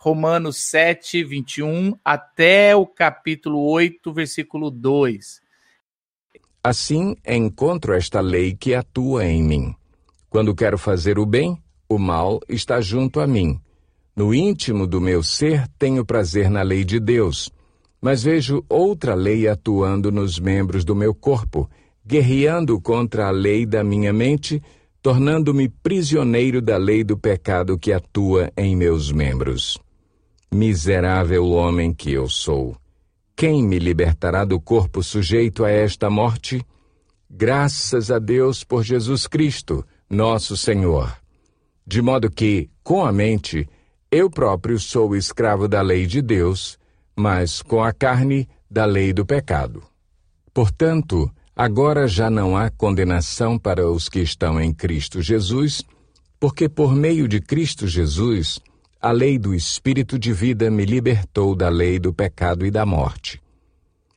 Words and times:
Romanos 0.00 0.58
7, 0.58 1.24
21 1.24 1.92
até 2.04 2.76
o 2.76 2.86
capítulo 2.86 3.68
8, 3.68 4.12
versículo 4.12 4.70
2. 4.70 5.40
Assim 6.62 7.16
encontro 7.26 7.92
esta 7.92 8.20
lei 8.20 8.54
que 8.54 8.76
atua 8.76 9.26
em 9.26 9.42
mim. 9.42 9.74
Quando 10.30 10.54
quero 10.54 10.78
fazer 10.78 11.18
o 11.18 11.26
bem, 11.26 11.60
o 11.88 11.98
mal 11.98 12.38
está 12.48 12.80
junto 12.80 13.18
a 13.18 13.26
mim. 13.26 13.60
No 14.14 14.32
íntimo 14.32 14.86
do 14.86 15.00
meu 15.00 15.20
ser 15.20 15.66
tenho 15.76 16.04
prazer 16.04 16.48
na 16.48 16.62
lei 16.62 16.84
de 16.84 17.00
Deus, 17.00 17.50
mas 18.00 18.22
vejo 18.22 18.64
outra 18.68 19.16
lei 19.16 19.48
atuando 19.48 20.12
nos 20.12 20.38
membros 20.38 20.84
do 20.84 20.94
meu 20.94 21.12
corpo, 21.12 21.68
guerreando 22.06 22.80
contra 22.80 23.26
a 23.26 23.30
lei 23.32 23.66
da 23.66 23.82
minha 23.82 24.12
mente, 24.12 24.62
tornando-me 25.02 25.68
prisioneiro 25.68 26.62
da 26.62 26.76
lei 26.76 27.02
do 27.02 27.18
pecado 27.18 27.76
que 27.76 27.92
atua 27.92 28.52
em 28.56 28.76
meus 28.76 29.10
membros. 29.10 29.76
Miserável 30.50 31.50
homem 31.50 31.92
que 31.92 32.10
eu 32.10 32.26
sou! 32.26 32.74
Quem 33.36 33.62
me 33.62 33.78
libertará 33.78 34.46
do 34.46 34.58
corpo 34.58 35.02
sujeito 35.02 35.62
a 35.62 35.70
esta 35.70 36.08
morte? 36.08 36.64
Graças 37.30 38.10
a 38.10 38.18
Deus 38.18 38.64
por 38.64 38.82
Jesus 38.82 39.26
Cristo, 39.26 39.84
nosso 40.08 40.56
Senhor. 40.56 41.14
De 41.86 42.00
modo 42.00 42.30
que, 42.30 42.70
com 42.82 43.04
a 43.04 43.12
mente, 43.12 43.68
eu 44.10 44.30
próprio 44.30 44.78
sou 44.80 45.14
escravo 45.14 45.68
da 45.68 45.82
lei 45.82 46.06
de 46.06 46.22
Deus, 46.22 46.78
mas 47.14 47.60
com 47.60 47.84
a 47.84 47.92
carne, 47.92 48.48
da 48.70 48.86
lei 48.86 49.12
do 49.12 49.26
pecado. 49.26 49.82
Portanto, 50.54 51.30
agora 51.54 52.08
já 52.08 52.30
não 52.30 52.56
há 52.56 52.70
condenação 52.70 53.58
para 53.58 53.86
os 53.86 54.08
que 54.08 54.20
estão 54.20 54.58
em 54.58 54.72
Cristo 54.72 55.20
Jesus, 55.20 55.82
porque 56.40 56.70
por 56.70 56.94
meio 56.94 57.28
de 57.28 57.38
Cristo 57.38 57.86
Jesus, 57.86 58.58
a 59.00 59.10
lei 59.12 59.38
do 59.38 59.54
Espírito 59.54 60.18
de 60.18 60.32
vida 60.32 60.70
me 60.70 60.84
libertou 60.84 61.54
da 61.54 61.68
lei 61.68 61.98
do 61.98 62.12
pecado 62.12 62.66
e 62.66 62.70
da 62.70 62.84
morte. 62.84 63.40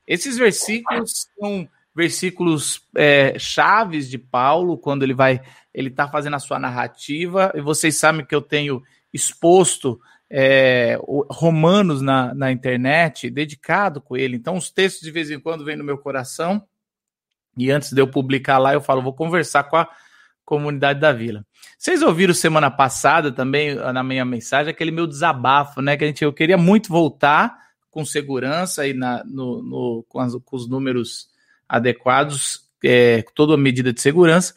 Esses 0.08 0.38
versículos 0.38 1.28
são 1.40 1.70
versículos 1.96 2.82
é, 2.96 3.38
chaves 3.38 4.10
de 4.10 4.18
Paulo 4.18 4.78
quando 4.78 5.04
ele 5.04 5.14
vai, 5.14 5.42
ele 5.74 5.90
está 5.90 6.08
fazendo 6.08 6.36
a 6.36 6.40
sua 6.40 6.58
narrativa. 6.58 7.52
E 7.56 7.62
vocês 7.62 7.98
sabem 7.98 8.26
que 8.26 8.34
eu 8.34 8.42
tenho 8.42 8.82
exposto 9.14 10.00
é, 10.30 10.98
Romanos 11.30 12.02
na, 12.02 12.34
na 12.34 12.52
internet, 12.52 13.30
dedicado 13.30 14.02
com 14.02 14.16
ele. 14.16 14.38
Então, 14.38 14.56
os 14.56 14.72
textos 14.72 15.04
de 15.04 15.12
vez 15.12 15.30
em 15.30 15.40
quando 15.40 15.66
vêm 15.66 15.76
no 15.76 15.84
meu 15.84 15.98
coração. 15.98 16.66
E 17.58 17.70
antes 17.70 17.92
de 17.92 18.02
eu 18.02 18.08
publicar 18.08 18.58
lá, 18.58 18.74
eu 18.74 18.82
falo, 18.82 19.02
vou 19.02 19.14
conversar 19.14 19.66
com 19.66 19.76
a 19.76 19.88
comunidade 20.46 21.02
da 21.02 21.12
vila. 21.12 21.46
Vocês 21.78 22.02
ouviram 22.02 22.34
semana 22.34 22.70
passada 22.70 23.32
também 23.32 23.76
na 23.76 24.04
minha 24.04 24.24
mensagem 24.24 24.72
aquele 24.72 24.92
meu 24.92 25.08
desabafo, 25.08 25.82
né? 25.82 25.98
Que 25.98 26.04
a 26.04 26.08
gente 26.08 26.24
eu 26.24 26.32
queria 26.32 26.58
muito 26.58 26.90
voltar 26.90 27.58
com 27.90 28.06
segurança 28.06 28.88
e 28.88 28.94
na, 28.94 29.24
no, 29.26 29.62
no 29.62 30.06
com, 30.08 30.20
as, 30.20 30.34
com, 30.36 30.56
os 30.56 30.70
números 30.70 31.30
adequados, 31.68 32.70
é, 32.84 33.24
toda 33.36 33.56
a 33.56 33.58
medida 33.58 33.92
de 33.92 34.02
segurança. 34.02 34.54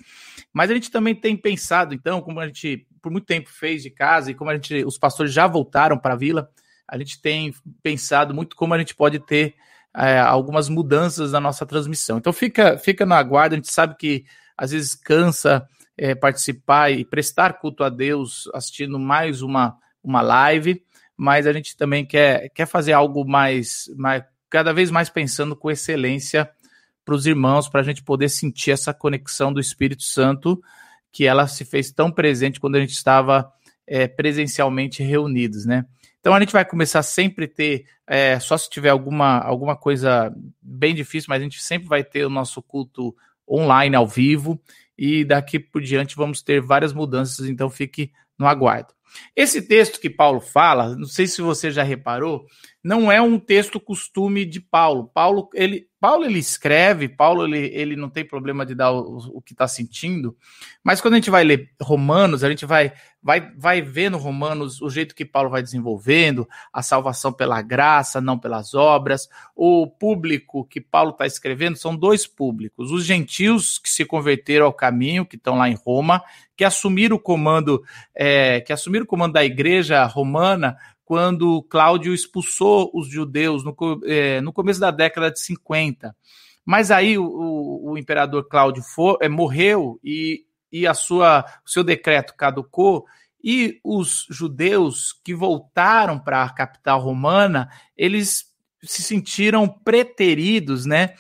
Mas 0.52 0.70
a 0.70 0.74
gente 0.74 0.91
também 0.91 1.14
tem 1.14 1.36
pensado, 1.36 1.94
então, 1.94 2.20
como 2.20 2.41
a 2.41 2.46
gente 2.46 2.86
por 3.02 3.11
muito 3.11 3.27
tempo 3.27 3.50
fez 3.50 3.83
de 3.83 3.91
casa 3.91 4.30
e 4.30 4.34
como 4.34 4.50
a 4.50 4.55
gente, 4.55 4.84
os 4.84 4.96
pastores 4.96 5.33
já 5.33 5.46
voltaram 5.46 5.98
para 5.98 6.14
a 6.14 6.16
vila, 6.16 6.48
a 6.89 6.96
gente 6.96 7.20
tem 7.20 7.52
pensado 7.83 8.33
muito 8.33 8.56
como 8.56 8.72
a 8.72 8.78
gente 8.78 8.94
pode 8.94 9.18
ter 9.18 9.55
é, 9.94 10.18
algumas 10.18 10.68
mudanças 10.68 11.33
na 11.33 11.41
nossa 11.41 11.66
transmissão. 11.66 12.18
Então 12.18 12.33
fica, 12.33 12.78
fica 12.78 13.05
na 13.05 13.22
guarda, 13.22 13.55
a 13.55 13.58
gente 13.58 13.70
sabe 13.70 13.96
que 13.96 14.24
às 14.56 14.70
vezes 14.70 14.94
cansa 14.94 15.68
é, 15.97 16.14
participar 16.14 16.91
e 16.91 17.05
prestar 17.05 17.55
culto 17.55 17.84
a 17.84 17.89
Deus 17.89 18.48
assistindo 18.53 18.98
mais 18.98 19.42
uma, 19.42 19.77
uma 20.03 20.20
live, 20.20 20.83
mas 21.17 21.47
a 21.47 21.53
gente 21.53 21.77
também 21.77 22.05
quer, 22.05 22.48
quer 22.51 22.67
fazer 22.67 22.92
algo 22.92 23.25
mais, 23.27 23.91
mais 23.97 24.25
cada 24.51 24.73
vez 24.73 24.91
mais 24.91 25.09
pensando 25.09 25.55
com 25.55 25.70
excelência 25.70 26.51
para 27.05 27.14
os 27.14 27.27
irmãos, 27.27 27.69
para 27.69 27.81
a 27.81 27.84
gente 27.84 28.03
poder 28.03 28.28
sentir 28.28 28.70
essa 28.70 28.92
conexão 28.92 29.52
do 29.52 29.61
Espírito 29.61 30.02
Santo, 30.02 30.61
que 31.13 31.27
ela 31.27 31.46
se 31.46 31.64
fez 31.64 31.92
tão 31.92 32.11
presente 32.11 32.58
quando 32.58 32.77
a 32.77 32.80
gente 32.80 32.92
estava 32.92 33.52
é, 33.86 34.08
presencialmente 34.08 35.02
reunidos, 35.02 35.64
né? 35.64 35.85
Então 36.18 36.35
a 36.35 36.41
gente 36.41 36.55
vai 36.55 36.64
começar 36.64 37.02
sempre 37.02 37.47
ter, 37.47 37.85
é, 38.07 38.41
só 38.41 38.57
se 38.57 38.70
tiver 38.70 38.89
alguma, 38.89 39.39
alguma 39.41 39.77
coisa 39.77 40.35
bem 40.61 40.95
difícil, 40.95 41.27
mas 41.29 41.41
a 41.41 41.45
gente 41.45 41.63
sempre 41.63 41.86
vai 41.86 42.02
ter 42.02 42.24
o 42.24 42.30
nosso 42.30 42.63
culto 42.63 43.14
online 43.47 43.95
ao 43.95 44.07
vivo 44.07 44.58
e 44.96 45.24
daqui 45.24 45.58
por 45.58 45.82
diante 45.82 46.16
vamos 46.16 46.42
ter 46.42 46.60
várias 46.60 46.92
mudanças, 46.92 47.46
então 47.46 47.68
fique 47.68 48.12
no 48.38 48.46
aguardo. 48.46 48.94
Esse 49.35 49.63
texto 49.63 50.01
que 50.01 50.11
Paulo 50.11 50.41
fala, 50.41 50.97
não 50.97 51.07
sei 51.07 51.27
se 51.27 51.42
você 51.42 51.70
já 51.70 51.83
reparou, 51.83 52.47
não 52.85 53.11
é 53.11 53.20
um 53.20 53.39
texto 53.39 53.80
costume 53.80 54.45
de 54.45 54.61
Paulo. 54.61 55.11
Paulo 55.14 55.48
ele, 55.55 55.89
Paulo 55.98 56.27
ele 56.27 56.39
escreve, 56.39 57.08
Paulo 57.08 57.47
ele, 57.47 57.70
ele 57.74 57.97
não 57.97 58.11
tem 58.11 58.27
problema 58.27 58.67
de 58.67 58.74
dar 58.74 58.92
o, 58.92 59.17
o 59.36 59.41
que 59.41 59.55
está 59.55 59.67
sentindo, 59.67 60.36
mas 60.85 61.01
quando 61.01 61.14
a 61.14 61.17
gente 61.17 61.30
vai 61.30 61.42
ler 61.45 61.70
Romanos, 61.80 62.45
a 62.45 62.51
gente 62.51 62.67
vai, 62.67 62.92
vai, 63.23 63.51
vai 63.57 63.80
vendo 63.80 64.19
Romanos 64.19 64.83
o 64.83 64.91
jeito 64.91 65.14
que 65.14 65.24
Paulo 65.24 65.48
vai 65.48 65.63
desenvolvendo, 65.63 66.47
a 66.70 66.83
salvação 66.83 67.33
pela 67.33 67.63
graça, 67.63 68.20
não 68.20 68.39
pelas 68.39 68.74
obras. 68.74 69.30
O 69.57 69.86
público 69.86 70.67
que 70.67 70.79
Paulo 70.79 71.13
está 71.13 71.24
escrevendo 71.27 71.77
são 71.77 71.97
dois 71.97 72.27
públicos: 72.27 72.92
os 72.92 73.03
gentios 73.03 73.79
que 73.79 73.89
se 73.89 74.05
converteram 74.05 74.67
ao 74.67 74.74
caminho, 74.74 75.24
que 75.24 75.36
estão 75.36 75.57
lá 75.57 75.70
em 75.70 75.74
Roma, 75.74 76.23
que 76.55 76.64
assumiram 76.64 77.17
o 77.17 77.20
comando, 77.20 77.83
é, 78.14 78.61
que 78.61 78.74
assumiram 78.74 79.04
o 79.05 79.09
comando 79.09 79.35
da 79.35 79.45
igreja 79.45 80.05
romana 80.05 80.77
quando 81.05 81.63
Cláudio 81.65 82.15
expulsou 82.15 82.91
os 82.95 83.09
judeus 83.09 83.63
no, 83.63 83.77
é, 84.05 84.41
no 84.41 84.53
começo 84.53 84.81
da 84.81 84.91
década 84.91 85.31
de 85.31 85.41
50. 85.41 86.17
Mas 86.65 86.91
aí 86.91 87.19
o, 87.19 87.81
o 87.85 87.98
imperador 87.98 88.48
Cláudio 88.48 88.83
for, 88.83 89.19
é, 89.20 89.29
morreu 89.29 90.01
e, 90.03 90.45
e 90.73 90.87
a 90.87 90.95
sua, 90.95 91.45
o 91.65 91.70
seu 91.70 91.85
decreto 91.85 92.35
caducou, 92.37 93.05
e 93.47 93.79
os 93.85 94.27
judeus 94.31 95.13
que 95.23 95.35
voltaram 95.35 96.19
para 96.19 96.42
a 96.42 96.48
capital 96.48 96.98
romana, 96.98 97.69
eles 97.95 98.47
se 98.83 99.03
sentiram 99.03 99.69
preteridos, 99.69 100.86
né? 100.86 101.15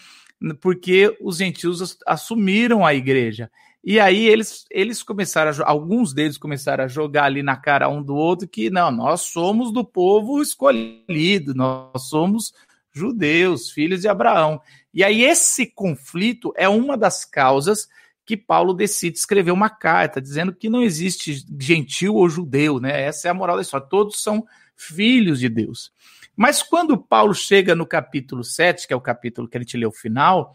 Porque 0.58 1.14
os 1.20 1.36
gentios 1.36 1.98
assumiram 2.06 2.84
a 2.84 2.94
igreja. 2.94 3.50
E 3.86 4.00
aí 4.00 4.26
eles, 4.26 4.64
eles 4.70 5.02
começaram, 5.02 5.50
a, 5.62 5.68
alguns 5.68 6.14
deles 6.14 6.38
começaram 6.38 6.84
a 6.84 6.88
jogar 6.88 7.24
ali 7.24 7.42
na 7.42 7.54
cara 7.54 7.88
um 7.88 8.02
do 8.02 8.14
outro 8.14 8.48
que 8.48 8.70
não, 8.70 8.90
nós 8.90 9.22
somos 9.22 9.70
do 9.70 9.84
povo 9.84 10.40
escolhido, 10.40 11.54
nós 11.54 12.08
somos 12.08 12.54
judeus, 12.90 13.70
filhos 13.70 14.00
de 14.00 14.08
Abraão. 14.08 14.58
E 14.92 15.04
aí 15.04 15.22
esse 15.22 15.66
conflito 15.66 16.52
é 16.56 16.66
uma 16.66 16.96
das 16.96 17.26
causas 17.26 17.86
que 18.24 18.38
Paulo 18.38 18.72
decide 18.72 19.18
escrever 19.18 19.50
uma 19.50 19.68
carta 19.68 20.18
dizendo 20.18 20.54
que 20.54 20.70
não 20.70 20.82
existe 20.82 21.44
gentil 21.60 22.14
ou 22.14 22.26
judeu, 22.26 22.80
né? 22.80 23.02
Essa 23.02 23.28
é 23.28 23.30
a 23.30 23.34
moral 23.34 23.56
da 23.56 23.62
história, 23.62 23.86
todos 23.86 24.22
são 24.22 24.46
filhos 24.74 25.38
de 25.38 25.48
Deus. 25.50 25.92
Mas 26.34 26.62
quando 26.62 26.96
Paulo 26.96 27.34
chega 27.34 27.74
no 27.74 27.86
capítulo 27.86 28.42
7, 28.42 28.86
que 28.86 28.94
é 28.94 28.96
o 28.96 29.00
capítulo 29.00 29.46
que 29.46 29.58
a 29.58 29.60
gente 29.60 29.76
leu 29.76 29.92
final, 29.92 30.54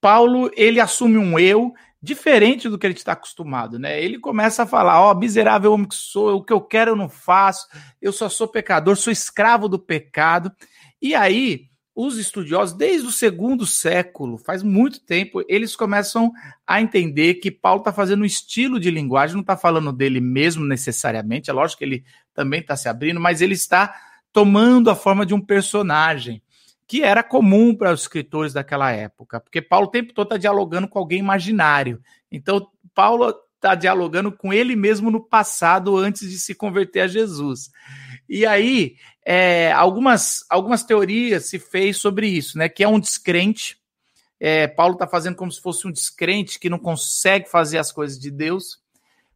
Paulo 0.00 0.50
ele 0.56 0.80
assume 0.80 1.18
um 1.18 1.38
eu 1.38 1.74
diferente 2.02 2.68
do 2.68 2.78
que 2.78 2.86
a 2.86 2.90
gente 2.90 2.98
está 2.98 3.12
acostumado, 3.12 3.78
né? 3.78 4.02
Ele 4.02 4.18
começa 4.18 4.62
a 4.62 4.66
falar: 4.66 5.00
ó, 5.00 5.12
oh, 5.12 5.14
miserável 5.14 5.72
homem 5.72 5.88
que 5.88 5.94
sou, 5.94 6.36
o 6.36 6.44
que 6.44 6.52
eu 6.52 6.60
quero 6.60 6.92
eu 6.92 6.96
não 6.96 7.08
faço, 7.08 7.66
eu 8.00 8.12
só 8.12 8.28
sou 8.28 8.48
pecador, 8.48 8.96
sou 8.96 9.12
escravo 9.12 9.68
do 9.68 9.78
pecado. 9.78 10.50
E 11.00 11.14
aí, 11.14 11.70
os 11.94 12.16
estudiosos, 12.16 12.76
desde 12.76 13.06
o 13.06 13.12
segundo 13.12 13.66
século, 13.66 14.38
faz 14.38 14.62
muito 14.62 15.00
tempo, 15.00 15.42
eles 15.48 15.76
começam 15.76 16.32
a 16.66 16.80
entender 16.80 17.34
que 17.34 17.50
Paulo 17.50 17.80
está 17.80 17.92
fazendo 17.92 18.22
um 18.22 18.26
estilo 18.26 18.80
de 18.80 18.90
linguagem, 18.90 19.34
não 19.34 19.42
está 19.42 19.56
falando 19.56 19.92
dele 19.92 20.20
mesmo 20.20 20.64
necessariamente, 20.64 21.50
é 21.50 21.52
lógico 21.52 21.78
que 21.78 21.84
ele 21.84 22.04
também 22.32 22.60
está 22.60 22.76
se 22.76 22.88
abrindo, 22.88 23.20
mas 23.20 23.42
ele 23.42 23.54
está 23.54 23.94
tomando 24.32 24.88
a 24.88 24.94
forma 24.94 25.26
de 25.26 25.34
um 25.34 25.40
personagem 25.40 26.42
que 26.90 27.04
era 27.04 27.22
comum 27.22 27.72
para 27.72 27.92
os 27.92 28.00
escritores 28.00 28.52
daquela 28.52 28.90
época, 28.90 29.38
porque 29.38 29.62
Paulo 29.62 29.86
o 29.86 29.90
tempo 29.92 30.12
todo 30.12 30.26
está 30.26 30.36
dialogando 30.36 30.88
com 30.88 30.98
alguém 30.98 31.20
imaginário. 31.20 32.02
Então, 32.32 32.66
Paulo 32.92 33.32
está 33.54 33.76
dialogando 33.76 34.32
com 34.32 34.52
ele 34.52 34.74
mesmo 34.74 35.08
no 35.08 35.22
passado, 35.22 35.96
antes 35.96 36.28
de 36.28 36.36
se 36.36 36.52
converter 36.52 37.02
a 37.02 37.06
Jesus. 37.06 37.70
E 38.28 38.44
aí, 38.44 38.96
é, 39.24 39.70
algumas, 39.70 40.44
algumas 40.50 40.82
teorias 40.82 41.48
se 41.48 41.60
fez 41.60 41.96
sobre 41.96 42.26
isso, 42.26 42.58
né? 42.58 42.68
Que 42.68 42.82
é 42.82 42.88
um 42.88 42.98
descrente. 42.98 43.78
É, 44.40 44.66
Paulo 44.66 44.94
está 44.94 45.06
fazendo 45.06 45.36
como 45.36 45.52
se 45.52 45.60
fosse 45.60 45.86
um 45.86 45.92
descrente 45.92 46.58
que 46.58 46.68
não 46.68 46.78
consegue 46.80 47.48
fazer 47.48 47.78
as 47.78 47.92
coisas 47.92 48.18
de 48.18 48.32
Deus, 48.32 48.80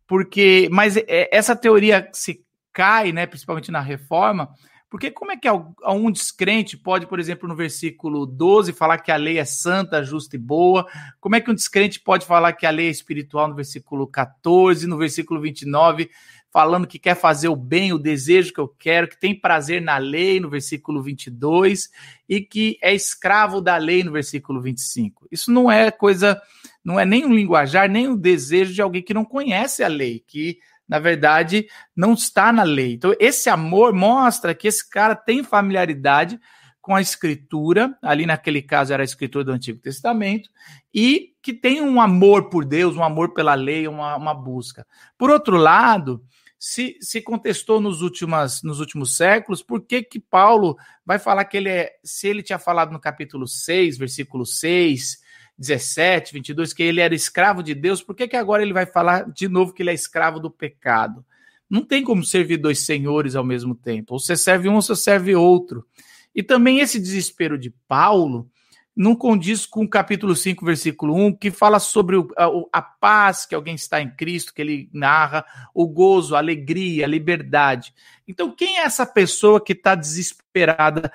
porque, 0.09 0.69
mas 0.73 0.97
é, 0.97 1.29
essa 1.31 1.55
teoria 1.55 2.11
se 2.13 2.45
cai, 2.73 3.13
né? 3.13 3.29
Principalmente 3.29 3.71
na 3.71 3.81
reforma, 3.81 4.53
Porque 4.95 5.11
como 5.11 5.33
é 5.33 5.37
que 5.37 5.49
um 5.51 6.09
descrente 6.09 6.77
pode, 6.77 7.05
por 7.09 7.19
exemplo, 7.19 7.49
no 7.49 7.57
versículo 7.57 8.25
12, 8.25 8.73
falar 8.73 8.99
que 8.99 9.11
a 9.11 9.17
lei 9.17 9.41
é 9.41 9.45
santa, 9.45 10.05
justa 10.05 10.37
e 10.37 10.39
boa? 10.39 10.87
Como 11.21 11.35
é 11.35 11.41
que 11.41 11.51
um 11.51 11.55
descrente 11.55 11.99
pode 11.99 12.25
falar 12.25 12.53
que 12.53 12.65
a 12.65 12.71
lei 12.71 12.87
é 12.87 12.91
espiritual 12.91 13.49
no 13.49 13.57
versículo 13.57 14.07
14, 14.07 14.87
no 14.87 14.97
versículo 14.97 15.41
29, 15.41 16.09
falando 16.49 16.87
que 16.87 17.01
quer 17.01 17.17
fazer 17.17 17.49
o 17.49 17.57
bem, 17.57 17.93
o 17.93 17.99
desejo 17.99 18.53
que 18.53 18.61
eu 18.61 18.69
quero, 18.69 19.09
que 19.09 19.19
tem 19.19 19.35
prazer 19.35 19.83
na 19.83 19.99
lei, 19.99 20.39
no 20.39 20.49
versículo 20.49 21.03
22, 21.03 21.91
e 22.29 22.41
que 22.41 22.79
é 22.81 22.95
escravo 22.95 23.61
da 23.61 23.77
lei, 23.77 24.05
no 24.05 24.13
versículo 24.13 24.61
25? 24.63 25.27
Isso 25.29 25.51
não 25.51 25.69
é 25.69 25.91
coisa, 25.91 26.41
não 26.85 27.01
é 27.01 27.05
nem 27.05 27.27
um 27.27 27.35
linguajar, 27.35 27.91
nem 27.91 28.07
um 28.07 28.17
desejo 28.17 28.73
de 28.73 28.81
alguém 28.81 29.03
que 29.03 29.13
não 29.13 29.25
conhece 29.25 29.83
a 29.83 29.89
lei, 29.89 30.23
que 30.25 30.61
na 30.89 30.99
verdade, 30.99 31.67
não 31.97 32.13
está 32.13 32.53
na 32.53 32.63
lei. 32.63 32.95
Então, 32.95 33.15
esse 33.19 33.49
amor 33.49 33.93
mostra 33.93 34.55
que 34.55 34.69
esse 34.69 34.89
cara 34.89 35.15
tem 35.15 35.43
familiaridade 35.43 36.39
com 36.81 36.95
a 36.95 37.01
escritura, 37.01 37.97
ali 38.03 38.27
naquele 38.27 38.61
caso 38.61 38.93
era 38.93 39.03
a 39.03 39.05
escritura 39.05 39.45
do 39.45 39.53
Antigo 39.53 39.79
Testamento, 39.79 40.51
e 40.93 41.33
que 41.41 41.55
tem 41.55 41.81
um 41.81 41.99
amor 41.99 42.51
por 42.51 42.63
Deus, 42.65 42.95
um 42.95 43.03
amor 43.03 43.33
pela 43.33 43.55
lei, 43.55 43.89
uma, 43.89 44.17
uma 44.17 44.35
busca. 44.35 44.87
Por 45.17 45.31
outro 45.31 45.57
lado, 45.57 46.23
se, 46.59 46.99
se 47.01 47.23
contestou 47.23 47.81
nos, 47.81 48.03
últimos 48.03 48.63
nos 48.63 48.81
últimos 48.81 49.17
séculos, 49.17 49.63
por 49.63 49.81
que, 49.87 50.03
que 50.03 50.21
Paulo 50.21 50.77
vai 51.05 51.19
falar 51.19 51.47
que 51.47 51.57
ele 51.57 51.71
é, 51.71 51.93
se 52.05 52.29
ele 52.29 52.43
tinha 52.43 52.59
falado 52.59 52.93
no 52.93 53.01
capítulo 53.01 53.49
6, 53.49 53.97
versículo 53.97 54.45
6, 54.45 55.24
17, 55.59 56.33
22, 56.33 56.73
que 56.73 56.83
ele 56.83 57.01
era 57.01 57.15
escravo 57.15 57.63
de 57.63 57.75
Deus, 57.75 58.03
por 58.03 58.15
que, 58.15 58.29
que 58.29 58.37
agora 58.37 58.63
ele 58.63 58.73
vai 58.73 58.87
falar 58.87 59.31
de 59.31 59.49
novo 59.49 59.73
que 59.73 59.83
ele 59.83 59.91
é 59.91 59.95
escravo 59.95 60.41
do 60.41 60.51
pecado? 60.51 61.25
Não 61.69 61.85
tem 61.85 62.03
como 62.03 62.25
servir 62.25 62.59
dois 62.59 62.81
senhores 62.81 63.37
ao 63.37 63.45
mesmo 63.45 63.75
tempo. 63.75 64.15
Ou 64.15 64.21
você 64.21 64.37
serve 64.37 64.69
um 64.69 64.75
ou 64.75 64.83
você 64.83 64.95
serve 64.97 65.35
outro. 65.35 65.87
E 66.35 66.43
também 66.43 66.81
esse 66.81 66.99
desespero 66.99 67.59
de 67.59 67.71
Paulo 67.89 68.51
não 68.97 69.17
condiz 69.17 69.67
com 69.67 69.83
o 69.85 69.89
capítulo 69.89 70.37
5, 70.37 70.65
versículo 70.65 71.15
1, 71.15 71.37
que 71.37 71.51
fala 71.51 71.81
sobre 71.81 72.17
a, 72.37 72.49
a, 72.73 72.83
paz 72.83 73.45
que 73.45 73.55
alguém 73.55 73.75
está 73.75 74.01
em 74.01 74.09
Cristo, 74.15 74.55
que 74.55 74.63
ele 74.63 74.89
narra, 74.93 75.45
o 75.75 75.89
gozo, 75.89 76.37
a 76.37 76.39
alegria, 76.39 77.05
a 77.05 77.09
liberdade. 77.09 77.93
Então, 78.27 78.55
quem 78.55 78.79
é 78.79 78.83
essa 78.83 79.05
pessoa 79.05 79.61
que 79.61 79.73
está 79.73 79.97
desesperada 79.97 81.13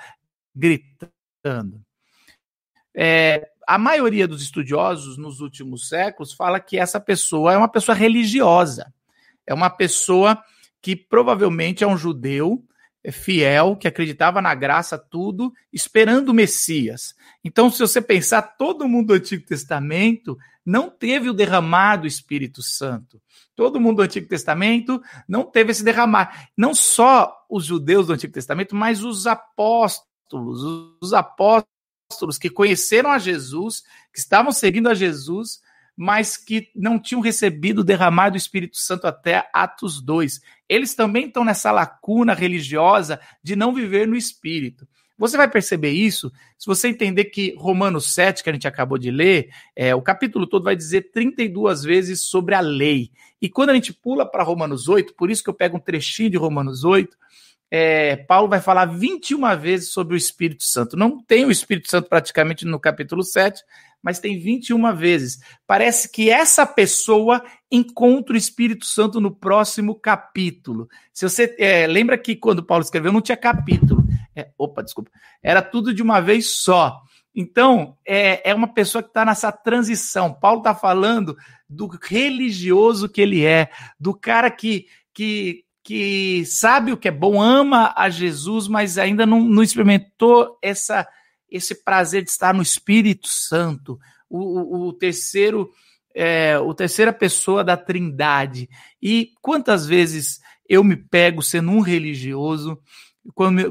gritando? 0.53 1.81
É, 2.93 3.49
a 3.69 3.77
maioria 3.77 4.27
dos 4.27 4.41
estudiosos 4.41 5.15
nos 5.15 5.41
últimos 5.41 5.89
séculos 5.89 6.33
fala 6.33 6.59
que 6.59 6.75
essa 6.75 6.99
pessoa 6.99 7.53
é 7.53 7.57
uma 7.57 7.69
pessoa 7.69 7.95
religiosa. 7.95 8.91
É 9.45 9.53
uma 9.53 9.69
pessoa 9.69 10.43
que 10.81 10.95
provavelmente 10.95 11.83
é 11.83 11.87
um 11.87 11.95
judeu 11.95 12.65
é 13.03 13.11
fiel, 13.11 13.77
que 13.77 13.87
acreditava 13.87 14.41
na 14.41 14.53
graça, 14.55 14.97
tudo, 14.97 15.53
esperando 15.71 16.29
o 16.29 16.33
Messias. 16.33 17.13
Então, 17.43 17.69
se 17.71 17.79
você 17.79 18.01
pensar, 18.01 18.41
todo 18.41 18.89
mundo 18.89 19.07
do 19.07 19.13
Antigo 19.13 19.45
Testamento 19.45 20.37
não 20.65 20.89
teve 20.89 21.29
o 21.29 21.33
derramar 21.33 21.97
do 21.97 22.07
Espírito 22.07 22.61
Santo. 22.61 23.21
Todo 23.55 23.79
mundo 23.79 23.97
do 23.97 24.03
Antigo 24.03 24.27
Testamento 24.27 25.01
não 25.27 25.43
teve 25.43 25.71
esse 25.71 25.83
derramar. 25.83 26.49
Não 26.57 26.73
só 26.73 27.33
os 27.49 27.65
judeus 27.65 28.07
do 28.07 28.13
Antigo 28.13 28.33
Testamento, 28.33 28.75
mas 28.75 29.03
os 29.03 29.27
apóstolos. 29.27 30.97
Os 31.01 31.13
apóstolos 31.13 31.78
apóstolos 32.09 32.39
que 32.39 32.49
conheceram 32.49 33.11
a 33.11 33.19
Jesus, 33.19 33.83
que 34.11 34.17
estavam 34.17 34.51
seguindo 34.51 34.89
a 34.89 34.95
Jesus, 34.95 35.61
mas 35.95 36.37
que 36.37 36.71
não 36.75 36.99
tinham 36.99 37.21
recebido 37.21 37.79
o 37.79 37.83
derramar 37.83 38.31
do 38.31 38.37
Espírito 38.37 38.77
Santo 38.77 39.05
até 39.05 39.47
Atos 39.53 40.01
2. 40.01 40.41
Eles 40.67 40.95
também 40.95 41.27
estão 41.27 41.45
nessa 41.45 41.71
lacuna 41.71 42.33
religiosa 42.33 43.19
de 43.43 43.55
não 43.55 43.73
viver 43.73 44.07
no 44.07 44.15
Espírito. 44.15 44.87
Você 45.19 45.37
vai 45.37 45.47
perceber 45.47 45.91
isso 45.91 46.31
se 46.57 46.65
você 46.65 46.87
entender 46.87 47.25
que 47.25 47.53
Romanos 47.57 48.13
7, 48.13 48.43
que 48.43 48.49
a 48.49 48.53
gente 48.53 48.67
acabou 48.67 48.97
de 48.97 49.11
ler, 49.11 49.49
é, 49.75 49.93
o 49.93 50.01
capítulo 50.01 50.47
todo 50.47 50.63
vai 50.63 50.75
dizer 50.75 51.11
32 51.11 51.83
vezes 51.83 52.21
sobre 52.21 52.55
a 52.55 52.59
lei. 52.59 53.11
E 53.39 53.49
quando 53.49 53.69
a 53.69 53.73
gente 53.75 53.93
pula 53.93 54.25
para 54.25 54.43
Romanos 54.43 54.87
8, 54.87 55.13
por 55.13 55.29
isso 55.29 55.43
que 55.43 55.49
eu 55.49 55.53
pego 55.53 55.77
um 55.77 55.81
trechinho 55.81 56.29
de 56.29 56.37
Romanos 56.37 56.83
8, 56.83 57.15
é, 57.71 58.15
Paulo 58.15 58.49
vai 58.49 58.59
falar 58.59 58.85
21 58.85 59.57
vezes 59.57 59.89
sobre 59.89 60.15
o 60.15 60.17
Espírito 60.17 60.63
Santo. 60.63 60.97
Não 60.97 61.21
tem 61.21 61.45
o 61.45 61.51
Espírito 61.51 61.89
Santo 61.89 62.09
praticamente 62.09 62.65
no 62.65 62.79
capítulo 62.79 63.23
7, 63.23 63.63
mas 64.01 64.19
tem 64.19 64.39
21 64.39 64.95
vezes. 64.95 65.39
Parece 65.67 66.09
que 66.11 66.29
essa 66.29 66.65
pessoa 66.65 67.43
encontra 67.71 68.33
o 68.33 68.37
Espírito 68.37 68.85
Santo 68.85 69.21
no 69.21 69.29
próximo 69.29 69.93
capítulo. 69.93 70.89
Se 71.13 71.29
você 71.29 71.55
é, 71.59 71.85
lembra 71.85 72.17
que 72.17 72.35
quando 72.35 72.63
Paulo 72.63 72.83
escreveu 72.83 73.11
não 73.11 73.21
tinha 73.21 73.37
capítulo. 73.37 74.03
É, 74.35 74.49
opa, 74.57 74.81
desculpa. 74.81 75.11
Era 75.43 75.61
tudo 75.61 75.93
de 75.93 76.01
uma 76.01 76.19
vez 76.19 76.57
só. 76.57 77.01
Então, 77.35 77.95
é, 78.05 78.49
é 78.49 78.55
uma 78.55 78.73
pessoa 78.73 79.03
que 79.03 79.09
está 79.09 79.23
nessa 79.23 79.51
transição. 79.51 80.33
Paulo 80.33 80.59
está 80.59 80.73
falando 80.73 81.37
do 81.69 81.87
religioso 82.01 83.07
que 83.07 83.21
ele 83.21 83.45
é, 83.45 83.69
do 83.99 84.13
cara 84.13 84.49
que, 84.49 84.87
que 85.13 85.63
que 85.89 86.45
sabe 86.45 86.91
o 86.91 86.97
que 86.97 87.07
é 87.07 87.11
bom, 87.11 87.41
ama 87.41 87.91
a 87.97 88.11
Jesus, 88.11 88.67
mas 88.67 88.99
ainda 88.99 89.25
não, 89.25 89.41
não 89.41 89.63
experimentou 89.63 90.55
essa, 90.61 91.07
esse 91.49 91.83
prazer 91.83 92.23
de 92.23 92.29
estar 92.29 92.53
no 92.53 92.61
Espírito 92.61 93.27
Santo, 93.27 93.99
o, 94.29 94.37
o, 94.37 94.87
o 94.89 94.93
terceiro, 94.93 95.71
é, 96.13 96.59
o 96.59 96.75
terceira 96.75 97.11
pessoa 97.11 97.63
da 97.63 97.75
Trindade. 97.75 98.69
E 99.01 99.31
quantas 99.41 99.87
vezes 99.87 100.39
eu 100.69 100.83
me 100.83 100.95
pego 100.95 101.41
sendo 101.41 101.71
um 101.71 101.79
religioso, 101.79 102.79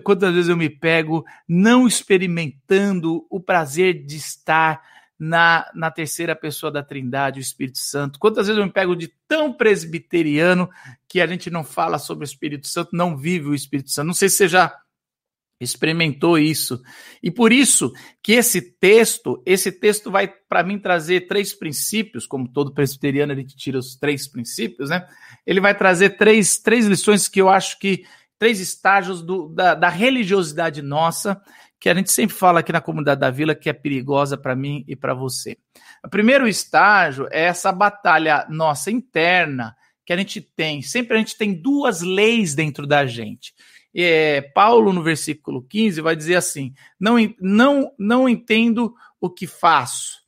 quantas 0.02 0.34
vezes 0.34 0.48
eu 0.48 0.56
me 0.56 0.68
pego 0.68 1.24
não 1.46 1.86
experimentando 1.86 3.24
o 3.30 3.38
prazer 3.38 4.04
de 4.04 4.16
estar 4.16 4.82
na, 5.18 5.68
na 5.74 5.90
terceira 5.90 6.36
pessoa 6.36 6.70
da 6.70 6.82
Trindade, 6.82 7.40
o 7.40 7.42
Espírito 7.42 7.78
Santo. 7.78 8.18
Quantas 8.18 8.46
vezes 8.46 8.58
eu 8.58 8.66
me 8.66 8.72
pego 8.72 8.94
de 8.94 9.12
tão 9.26 9.52
presbiteriano 9.52 10.70
que 11.08 11.20
a 11.20 11.26
gente 11.26 11.50
não 11.50 11.64
fala 11.64 11.98
sobre 11.98 12.24
o 12.24 12.26
Espírito 12.26 12.68
Santo, 12.68 12.90
não 12.92 13.16
vive 13.16 13.48
o 13.48 13.54
Espírito 13.54 13.90
Santo. 13.90 14.06
Não 14.06 14.14
sei 14.14 14.28
se 14.28 14.36
você 14.36 14.48
já 14.48 14.78
experimentou 15.60 16.38
isso. 16.38 16.80
E 17.20 17.30
por 17.30 17.52
isso 17.52 17.92
que 18.22 18.32
esse 18.32 18.60
texto, 18.60 19.42
esse 19.44 19.72
texto 19.72 20.10
vai 20.10 20.28
para 20.28 20.62
mim 20.62 20.78
trazer 20.78 21.26
três 21.26 21.52
princípios, 21.52 22.26
como 22.26 22.48
todo 22.48 22.72
presbiteriano 22.72 23.32
ele 23.32 23.44
tira 23.44 23.78
os 23.78 23.96
três 23.96 24.28
princípios, 24.28 24.90
né? 24.90 25.04
Ele 25.44 25.60
vai 25.60 25.76
trazer 25.76 26.10
três, 26.10 26.58
três 26.58 26.86
lições 26.86 27.26
que 27.26 27.40
eu 27.40 27.48
acho 27.48 27.78
que 27.80 28.04
três 28.38 28.60
estágios 28.60 29.20
do, 29.20 29.48
da, 29.48 29.74
da 29.74 29.88
religiosidade 29.88 30.80
nossa 30.80 31.42
que 31.80 31.88
a 31.88 31.94
gente 31.94 32.10
sempre 32.10 32.34
fala 32.34 32.60
aqui 32.60 32.72
na 32.72 32.80
comunidade 32.80 33.20
da 33.20 33.30
vila 33.30 33.54
que 33.54 33.68
é 33.68 33.72
perigosa 33.72 34.36
para 34.36 34.56
mim 34.56 34.84
e 34.88 34.96
para 34.96 35.14
você. 35.14 35.56
O 36.04 36.08
primeiro 36.08 36.48
estágio 36.48 37.28
é 37.30 37.44
essa 37.44 37.70
batalha 37.70 38.46
nossa 38.48 38.90
interna 38.90 39.76
que 40.04 40.12
a 40.12 40.16
gente 40.16 40.40
tem. 40.40 40.82
Sempre 40.82 41.16
a 41.16 41.18
gente 41.18 41.36
tem 41.36 41.52
duas 41.52 42.00
leis 42.00 42.54
dentro 42.54 42.86
da 42.86 43.06
gente. 43.06 43.54
É, 43.94 44.40
Paulo, 44.40 44.92
no 44.92 45.02
versículo 45.02 45.62
15, 45.62 46.00
vai 46.00 46.16
dizer 46.16 46.36
assim: 46.36 46.72
Não, 46.98 47.16
não, 47.40 47.92
não 47.98 48.28
entendo 48.28 48.94
o 49.20 49.30
que 49.30 49.46
faço, 49.46 50.20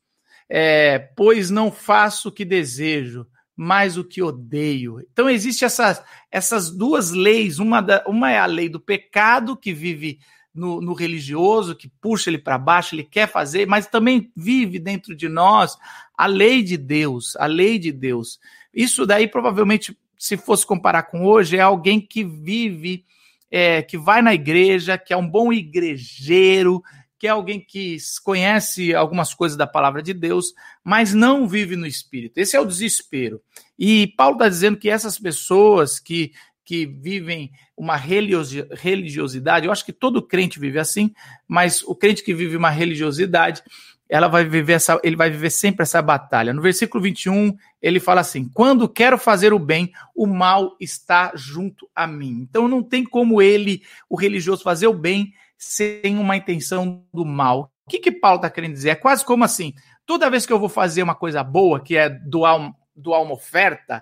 é, 0.49 0.99
pois 0.99 1.49
não 1.49 1.71
faço 1.71 2.29
o 2.29 2.31
que 2.31 2.43
desejo, 2.43 3.25
mas 3.55 3.97
o 3.97 4.03
que 4.03 4.21
odeio. 4.21 4.99
Então, 5.11 5.29
existem 5.29 5.65
essas, 5.65 6.03
essas 6.31 6.71
duas 6.71 7.11
leis. 7.11 7.59
Uma, 7.59 7.81
da, 7.81 8.03
uma 8.07 8.31
é 8.31 8.39
a 8.39 8.45
lei 8.45 8.67
do 8.67 8.79
pecado, 8.79 9.55
que 9.55 9.73
vive 9.73 10.19
no, 10.53 10.81
no 10.81 10.93
religioso, 10.93 11.75
que 11.75 11.89
puxa 12.01 12.29
ele 12.29 12.37
para 12.37 12.57
baixo, 12.57 12.95
ele 12.95 13.03
quer 13.03 13.27
fazer, 13.27 13.65
mas 13.65 13.87
também 13.87 14.31
vive 14.35 14.79
dentro 14.79 15.15
de 15.15 15.29
nós 15.29 15.77
a 16.17 16.25
lei 16.25 16.61
de 16.61 16.77
Deus, 16.77 17.35
a 17.37 17.45
lei 17.45 17.79
de 17.79 17.91
Deus. 17.91 18.39
Isso 18.73 19.05
daí, 19.05 19.27
provavelmente, 19.27 19.97
se 20.17 20.37
fosse 20.37 20.65
comparar 20.65 21.03
com 21.03 21.25
hoje, 21.25 21.57
é 21.57 21.61
alguém 21.61 21.99
que 21.99 22.23
vive, 22.23 23.05
é, 23.49 23.81
que 23.81 23.97
vai 23.97 24.21
na 24.21 24.33
igreja, 24.33 24.97
que 24.97 25.13
é 25.13 25.17
um 25.17 25.27
bom 25.27 25.51
igrejeiro, 25.51 26.81
que 27.17 27.27
é 27.27 27.29
alguém 27.29 27.59
que 27.59 27.97
conhece 28.23 28.95
algumas 28.95 29.33
coisas 29.33 29.55
da 29.55 29.67
palavra 29.67 30.01
de 30.01 30.11
Deus, 30.11 30.53
mas 30.83 31.13
não 31.13 31.47
vive 31.47 31.75
no 31.75 31.85
espírito. 31.85 32.39
Esse 32.39 32.55
é 32.55 32.59
o 32.59 32.65
desespero. 32.65 33.39
E 33.77 34.07
Paulo 34.17 34.37
está 34.37 34.49
dizendo 34.49 34.77
que 34.77 34.89
essas 34.89 35.19
pessoas 35.19 35.99
que 35.99 36.31
que 36.71 36.85
vivem 36.85 37.51
uma 37.75 37.97
religiosidade, 37.97 39.65
eu 39.65 39.73
acho 39.73 39.83
que 39.83 39.91
todo 39.91 40.25
crente 40.25 40.57
vive 40.57 40.79
assim, 40.79 41.11
mas 41.45 41.83
o 41.83 41.93
crente 41.93 42.23
que 42.23 42.33
vive 42.33 42.55
uma 42.55 42.69
religiosidade, 42.69 43.61
ela 44.07 44.29
vai 44.29 44.45
viver 44.45 44.71
essa, 44.71 44.97
ele 45.03 45.17
vai 45.17 45.29
viver 45.29 45.49
sempre 45.49 45.83
essa 45.83 46.01
batalha. 46.01 46.53
No 46.53 46.61
versículo 46.61 47.03
21, 47.03 47.57
ele 47.81 47.99
fala 47.99 48.21
assim: 48.21 48.49
"Quando 48.53 48.87
quero 48.87 49.17
fazer 49.17 49.51
o 49.51 49.59
bem, 49.59 49.91
o 50.15 50.25
mal 50.25 50.77
está 50.79 51.33
junto 51.35 51.89
a 51.93 52.07
mim". 52.07 52.47
Então 52.49 52.69
não 52.69 52.81
tem 52.81 53.03
como 53.03 53.41
ele, 53.41 53.81
o 54.09 54.15
religioso 54.15 54.63
fazer 54.63 54.87
o 54.87 54.93
bem 54.93 55.33
sem 55.57 56.17
uma 56.17 56.37
intenção 56.37 57.03
do 57.13 57.25
mal. 57.25 57.69
O 57.85 57.89
que 57.89 57.99
que 57.99 58.13
Paulo 58.13 58.37
está 58.37 58.49
querendo 58.49 58.75
dizer? 58.75 58.91
É 58.91 58.95
quase 58.95 59.25
como 59.25 59.43
assim: 59.43 59.73
toda 60.05 60.29
vez 60.29 60.45
que 60.45 60.53
eu 60.53 60.59
vou 60.59 60.69
fazer 60.69 61.03
uma 61.03 61.15
coisa 61.15 61.43
boa, 61.43 61.81
que 61.81 61.97
é 61.97 62.07
doar, 62.09 62.71
doar 62.95 63.21
uma 63.21 63.33
oferta, 63.33 64.01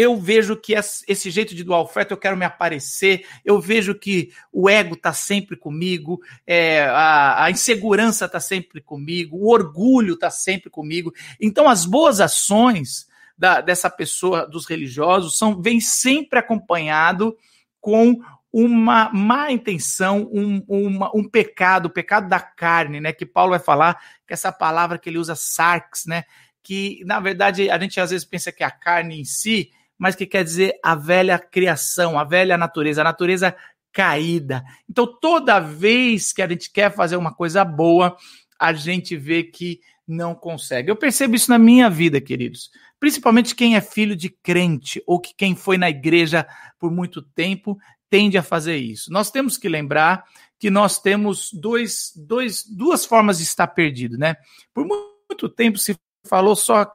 eu 0.00 0.16
vejo 0.16 0.54
que 0.54 0.74
esse 1.08 1.28
jeito 1.28 1.56
de 1.56 1.64
doar 1.64 1.80
oferta, 1.80 2.12
eu 2.12 2.16
quero 2.16 2.36
me 2.36 2.44
aparecer, 2.44 3.26
eu 3.44 3.60
vejo 3.60 3.96
que 3.96 4.32
o 4.52 4.70
ego 4.70 4.94
está 4.94 5.12
sempre 5.12 5.56
comigo, 5.56 6.20
é, 6.46 6.84
a, 6.84 7.42
a, 7.42 7.50
insegurança 7.50 8.26
está 8.26 8.38
sempre 8.38 8.80
comigo, 8.80 9.36
o 9.36 9.50
orgulho 9.50 10.14
está 10.14 10.30
sempre 10.30 10.70
comigo. 10.70 11.12
Então, 11.40 11.68
as 11.68 11.84
boas 11.84 12.20
ações 12.20 13.08
da, 13.36 13.60
dessa 13.60 13.90
pessoa, 13.90 14.46
dos 14.46 14.66
religiosos, 14.66 15.36
são 15.36 15.60
vem 15.60 15.80
sempre 15.80 16.38
acompanhado 16.38 17.36
com 17.80 18.20
uma 18.52 19.10
má 19.12 19.50
intenção, 19.50 20.30
um, 20.32 20.62
uma, 20.68 21.10
um 21.12 21.28
pecado, 21.28 21.86
o 21.86 21.90
pecado 21.90 22.28
da 22.28 22.38
carne, 22.38 23.00
né? 23.00 23.12
Que 23.12 23.26
Paulo 23.26 23.50
vai 23.50 23.58
falar, 23.58 24.00
que 24.24 24.32
essa 24.32 24.52
palavra 24.52 24.96
que 24.96 25.10
ele 25.10 25.18
usa, 25.18 25.34
sarx, 25.34 26.06
né? 26.06 26.22
Que 26.62 27.02
na 27.04 27.18
verdade 27.18 27.68
a 27.68 27.76
gente 27.80 27.98
às 27.98 28.10
vezes 28.10 28.24
pensa 28.24 28.52
que 28.52 28.62
a 28.62 28.70
carne 28.70 29.20
em 29.20 29.24
si, 29.24 29.72
mas 29.98 30.14
que 30.14 30.26
quer 30.26 30.44
dizer 30.44 30.78
a 30.82 30.94
velha 30.94 31.38
criação, 31.38 32.18
a 32.18 32.24
velha 32.24 32.56
natureza, 32.56 33.00
a 33.00 33.04
natureza 33.04 33.54
caída. 33.92 34.62
Então 34.88 35.06
toda 35.20 35.58
vez 35.58 36.32
que 36.32 36.40
a 36.40 36.48
gente 36.48 36.70
quer 36.70 36.94
fazer 36.94 37.16
uma 37.16 37.34
coisa 37.34 37.64
boa, 37.64 38.16
a 38.58 38.72
gente 38.72 39.16
vê 39.16 39.42
que 39.42 39.80
não 40.06 40.34
consegue. 40.34 40.90
Eu 40.90 40.96
percebo 40.96 41.36
isso 41.36 41.50
na 41.50 41.58
minha 41.58 41.90
vida, 41.90 42.20
queridos. 42.20 42.70
Principalmente 42.98 43.54
quem 43.54 43.76
é 43.76 43.80
filho 43.80 44.16
de 44.16 44.30
crente 44.30 45.02
ou 45.06 45.20
que 45.20 45.34
quem 45.34 45.54
foi 45.54 45.76
na 45.76 45.90
igreja 45.90 46.46
por 46.78 46.90
muito 46.90 47.20
tempo 47.20 47.78
tende 48.10 48.38
a 48.38 48.42
fazer 48.42 48.76
isso. 48.76 49.12
Nós 49.12 49.30
temos 49.30 49.58
que 49.58 49.68
lembrar 49.68 50.24
que 50.58 50.70
nós 50.70 50.98
temos 50.98 51.50
dois, 51.52 52.12
dois, 52.16 52.64
duas 52.64 53.04
formas 53.04 53.38
de 53.38 53.44
estar 53.44 53.66
perdido, 53.68 54.16
né? 54.16 54.36
Por 54.74 54.86
muito 54.86 55.48
tempo 55.48 55.78
se 55.78 55.96
falou 56.26 56.56
só 56.56 56.90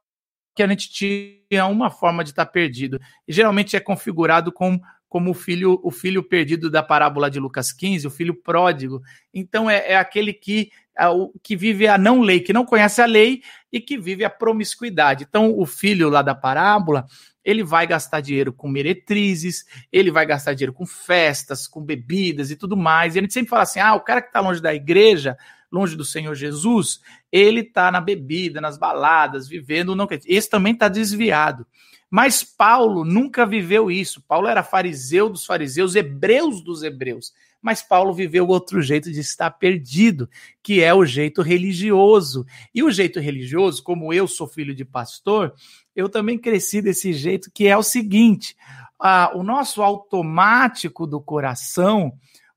que 0.56 0.62
a 0.62 0.68
gente 0.68 0.92
tinha 0.92 1.66
uma 1.66 1.90
forma 1.90 2.24
de 2.24 2.30
estar 2.30 2.46
perdido. 2.46 3.00
E 3.28 3.34
geralmente 3.34 3.76
é 3.76 3.80
configurado 3.80 4.52
com, 4.52 4.80
como 5.10 5.32
o 5.32 5.34
filho, 5.34 5.80
o 5.84 5.92
filho 5.92 6.24
perdido 6.24 6.70
da 6.70 6.84
parábola 6.84 7.30
de 7.30 7.40
Lucas 7.40 7.72
15, 7.72 8.08
o 8.08 8.12
filho 8.12 8.36
pródigo. 8.36 9.02
Então 9.34 9.70
é, 9.70 9.92
é 9.92 9.96
aquele 9.96 10.34
que, 10.34 10.72
é, 10.98 11.08
o, 11.08 11.34
que 11.42 11.56
vive 11.56 11.88
a 11.88 11.98
não 11.98 12.22
lei, 12.22 12.40
que 12.40 12.54
não 12.54 12.66
conhece 12.66 13.02
a 13.02 13.06
lei 13.06 13.42
e 13.72 13.80
que 13.80 13.98
vive 13.98 14.24
a 14.24 14.30
promiscuidade. 14.30 15.26
Então 15.28 15.58
o 15.58 15.66
filho 15.66 16.10
lá 16.10 16.22
da 16.22 16.36
parábola, 16.36 17.06
ele 17.44 17.64
vai 17.64 17.86
gastar 17.86 18.22
dinheiro 18.22 18.54
com 18.54 18.68
meretrizes, 18.70 19.66
ele 19.92 20.12
vai 20.12 20.26
gastar 20.26 20.54
dinheiro 20.54 20.74
com 20.74 20.86
festas, 20.86 21.68
com 21.68 21.82
bebidas 21.82 22.52
e 22.52 22.56
tudo 22.56 22.78
mais. 22.78 23.16
E 23.16 23.20
a 23.20 23.22
gente 23.22 23.34
sempre 23.34 23.50
fala 23.50 23.64
assim: 23.64 23.80
ah, 23.80 23.96
o 23.96 24.02
cara 24.02 24.22
que 24.22 24.28
está 24.28 24.40
longe 24.40 24.62
da 24.62 24.74
igreja, 24.74 25.38
longe 25.74 25.96
do 25.96 26.06
Senhor 26.06 26.36
Jesus, 26.36 27.02
ele 27.32 27.62
está 27.62 27.92
na 27.92 28.00
bebida, 28.00 28.62
nas 28.62 28.78
baladas, 28.78 29.48
vivendo. 29.48 29.96
Não... 29.96 30.08
Esse 30.28 30.48
também 30.48 30.74
está 30.74 30.88
desviado. 30.88 31.66
Mas 32.12 32.44
Paulo 32.44 33.04
nunca 33.04 33.44
viveu 33.44 33.90
isso. 33.90 34.22
Paulo 34.28 34.48
era 34.48 34.62
fariseu 34.62 35.28
dos 35.28 35.48
fariseus, 35.48 35.96
hebreus 35.96 36.64
dos 36.64 36.84
hebreus. 36.84 37.34
Mas 37.60 37.82
Paulo 37.82 38.14
viveu 38.14 38.48
outro 38.48 38.84
jeito 38.84 39.12
de 39.12 39.20
estar 39.20 39.50
perdido, 39.50 40.30
que 40.62 40.84
é 40.84 40.94
o 40.94 41.06
jeito 41.06 41.42
religioso. 41.42 42.46
E 42.76 42.84
o 42.84 42.92
jeito 42.92 43.20
religioso, 43.20 43.82
como 43.82 44.14
eu 44.14 44.28
sou 44.28 44.48
filho 44.48 44.76
de 44.76 44.86
pastor, 44.86 45.56
eu 45.96 46.08
também 46.08 46.38
cresci 46.38 46.84
desse 46.84 47.14
jeito, 47.14 47.50
que 47.52 47.66
é 47.66 47.76
o 47.76 47.82
seguinte: 47.82 48.56
ah, 49.00 49.32
o 49.34 49.42
nosso 49.42 49.82
automático 49.82 51.08
do 51.08 51.20
coração, 51.20 52.14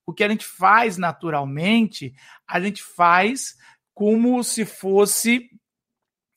o 0.07 0.13
que 0.13 0.23
a 0.23 0.29
gente 0.29 0.47
faz 0.47 0.97
naturalmente, 0.97 2.15
a 2.49 2.61
gente 2.61 2.83
faz 2.83 3.57
como 3.93 4.43
se 4.45 4.65
fosse. 4.65 5.51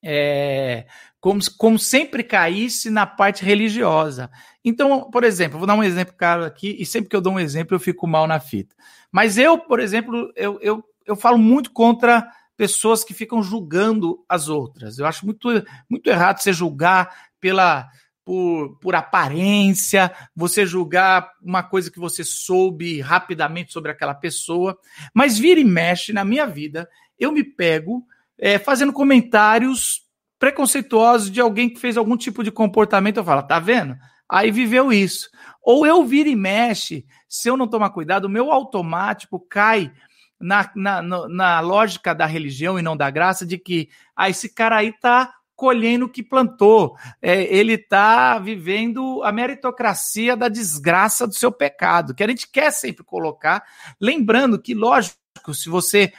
É, 0.02 0.88
como, 1.20 1.42
como 1.58 1.78
sempre 1.78 2.24
caísse 2.24 2.90
na 2.90 3.06
parte 3.06 3.44
religiosa. 3.44 4.32
Então, 4.64 5.12
por 5.12 5.26
exemplo, 5.26 5.58
vou 5.58 5.68
dar 5.68 5.76
um 5.76 5.84
exemplo 5.84 6.16
claro 6.18 6.46
aqui, 6.46 6.78
e 6.80 6.86
sempre 6.86 7.10
que 7.10 7.16
eu 7.16 7.22
dou 7.22 7.34
um 7.34 7.40
exemplo 7.40 7.76
eu 7.76 7.80
fico 7.80 8.08
mal 8.08 8.26
na 8.26 8.40
fita. 8.40 8.74
Mas 9.12 9.38
eu, 9.38 9.58
por 9.58 9.82
exemplo, 9.82 10.32
eu, 10.38 10.58
eu, 10.62 10.84
eu 11.06 11.16
falo 11.18 11.38
muito 11.38 11.72
contra 11.72 12.26
pessoas 12.56 13.04
que 13.04 13.14
ficam 13.14 13.44
julgando 13.44 14.24
as 14.28 14.48
outras. 14.48 14.98
Eu 15.00 15.06
acho 15.06 15.26
muito, 15.26 15.50
muito 15.90 16.10
errado 16.10 16.40
você 16.40 16.54
julgar 16.54 17.30
pela 17.40 17.90
por, 18.29 18.77
por 18.77 18.93
aparência, 18.93 20.13
você 20.36 20.63
julgar 20.63 21.31
uma 21.41 21.63
coisa 21.63 21.89
que 21.89 21.98
você 21.98 22.24
soube 22.24 23.01
rapidamente 23.01 23.74
sobre 23.74 23.89
aquela 23.89 24.13
pessoa. 24.13 24.77
Mas 25.12 25.39
vira 25.39 25.59
e 25.59 25.63
mexe 25.63 26.13
na 26.13 26.24
minha 26.24 26.45
vida, 26.45 26.88
eu 27.17 27.31
me 27.31 27.43
pego 27.43 28.05
é, 28.38 28.59
fazendo 28.59 28.93
comentários 28.93 30.03
preconceituosos 30.38 31.31
de 31.31 31.41
alguém 31.41 31.71
que 31.71 31.79
fez 31.79 31.98
algum 31.98 32.15
tipo 32.15 32.43
de 32.43 32.51
comportamento. 32.51 33.17
Eu 33.17 33.24
falo, 33.24 33.41
tá 33.41 33.57
vendo? 33.57 33.98
Aí 34.29 34.51
viveu 34.51 34.93
isso. 34.93 35.31
Ou 35.63 35.83
eu 35.83 36.05
vira 36.05 36.29
e 36.29 36.36
mexe, 36.36 37.07
se 37.27 37.50
eu 37.50 37.57
não 37.57 37.67
tomar 37.67 37.89
cuidado, 37.89 38.25
o 38.25 38.29
meu 38.29 38.51
automático 38.51 39.39
cai 39.39 39.91
na, 40.39 40.69
na, 40.75 41.01
na 41.01 41.59
lógica 41.62 42.13
da 42.13 42.27
religião 42.27 42.77
e 42.77 42.83
não 42.83 42.95
da 42.95 43.09
graça, 43.09 43.43
de 43.43 43.57
que 43.57 43.89
ah, 44.15 44.29
esse 44.29 44.53
cara 44.53 44.77
aí 44.77 44.93
tá 45.01 45.33
colhendo 45.60 46.06
o 46.06 46.10
que 46.10 46.24
plantou, 46.24 46.96
é, 47.22 47.44
ele 47.54 47.78
tá 47.78 48.39
vivendo 48.39 49.22
a 49.25 49.32
meritocracia 49.32 50.34
da 50.38 50.48
desgraça 50.48 51.28
do 51.28 51.34
seu 51.34 51.51
pecado, 51.51 52.16
que 52.16 52.24
a 52.24 52.28
gente 52.30 52.50
quer 52.50 52.72
sempre 52.72 53.04
colocar, 53.04 53.62
lembrando 54.00 54.58
que, 54.58 54.74
lógico, 54.74 55.18
se 55.54 55.68
você 55.68 56.13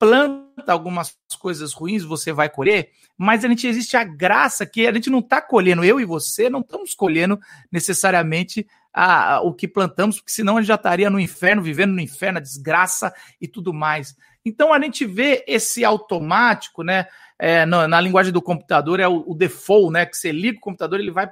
planta 0.00 0.72
algumas 0.72 1.16
coisas 1.38 1.72
ruins, 1.72 2.02
você 2.02 2.32
vai 2.32 2.48
colher, 2.48 2.90
mas 3.16 3.44
a 3.44 3.48
gente 3.48 3.68
existe 3.68 3.96
a 3.96 4.02
graça 4.02 4.66
que 4.66 4.84
a 4.84 4.92
gente 4.92 5.08
não 5.08 5.20
está 5.20 5.40
colhendo, 5.40 5.84
eu 5.84 6.00
e 6.00 6.04
você 6.04 6.50
não 6.50 6.58
estamos 6.58 6.92
colhendo 6.92 7.38
necessariamente 7.70 8.66
a, 8.96 9.34
a, 9.34 9.40
o 9.42 9.52
que 9.52 9.68
plantamos, 9.68 10.16
porque 10.16 10.32
senão 10.32 10.56
a 10.56 10.60
gente 10.62 10.68
já 10.68 10.76
estaria 10.76 11.10
no 11.10 11.20
inferno, 11.20 11.60
vivendo 11.60 11.92
no 11.92 12.00
inferno, 12.00 12.38
a 12.38 12.42
desgraça 12.42 13.12
e 13.38 13.46
tudo 13.46 13.74
mais. 13.74 14.16
Então 14.42 14.72
a 14.72 14.80
gente 14.80 15.04
vê 15.04 15.44
esse 15.46 15.84
automático, 15.84 16.82
né? 16.82 17.06
É, 17.38 17.66
na, 17.66 17.86
na, 17.86 18.00
linguagem 18.00 18.32
do 18.32 18.40
computador 18.40 18.98
é 18.98 19.06
o, 19.06 19.22
o, 19.26 19.34
default, 19.34 19.92
né? 19.92 20.06
Que 20.06 20.16
você 20.16 20.32
liga 20.32 20.56
o 20.56 20.62
computador, 20.62 20.98
ele 20.98 21.10
vai 21.10 21.30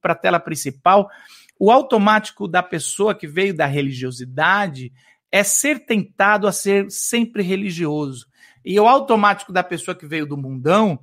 para 0.00 0.12
a 0.12 0.16
tela 0.16 0.40
principal. 0.40 1.08
O 1.56 1.70
automático 1.70 2.48
da 2.48 2.64
pessoa 2.64 3.14
que 3.14 3.28
veio 3.28 3.54
da 3.54 3.66
religiosidade 3.66 4.92
é 5.30 5.44
ser 5.44 5.86
tentado 5.86 6.48
a 6.48 6.52
ser 6.52 6.90
sempre 6.90 7.44
religioso. 7.44 8.26
E 8.64 8.80
o 8.80 8.88
automático 8.88 9.52
da 9.52 9.62
pessoa 9.62 9.94
que 9.94 10.06
veio 10.06 10.26
do 10.26 10.36
mundão, 10.36 10.98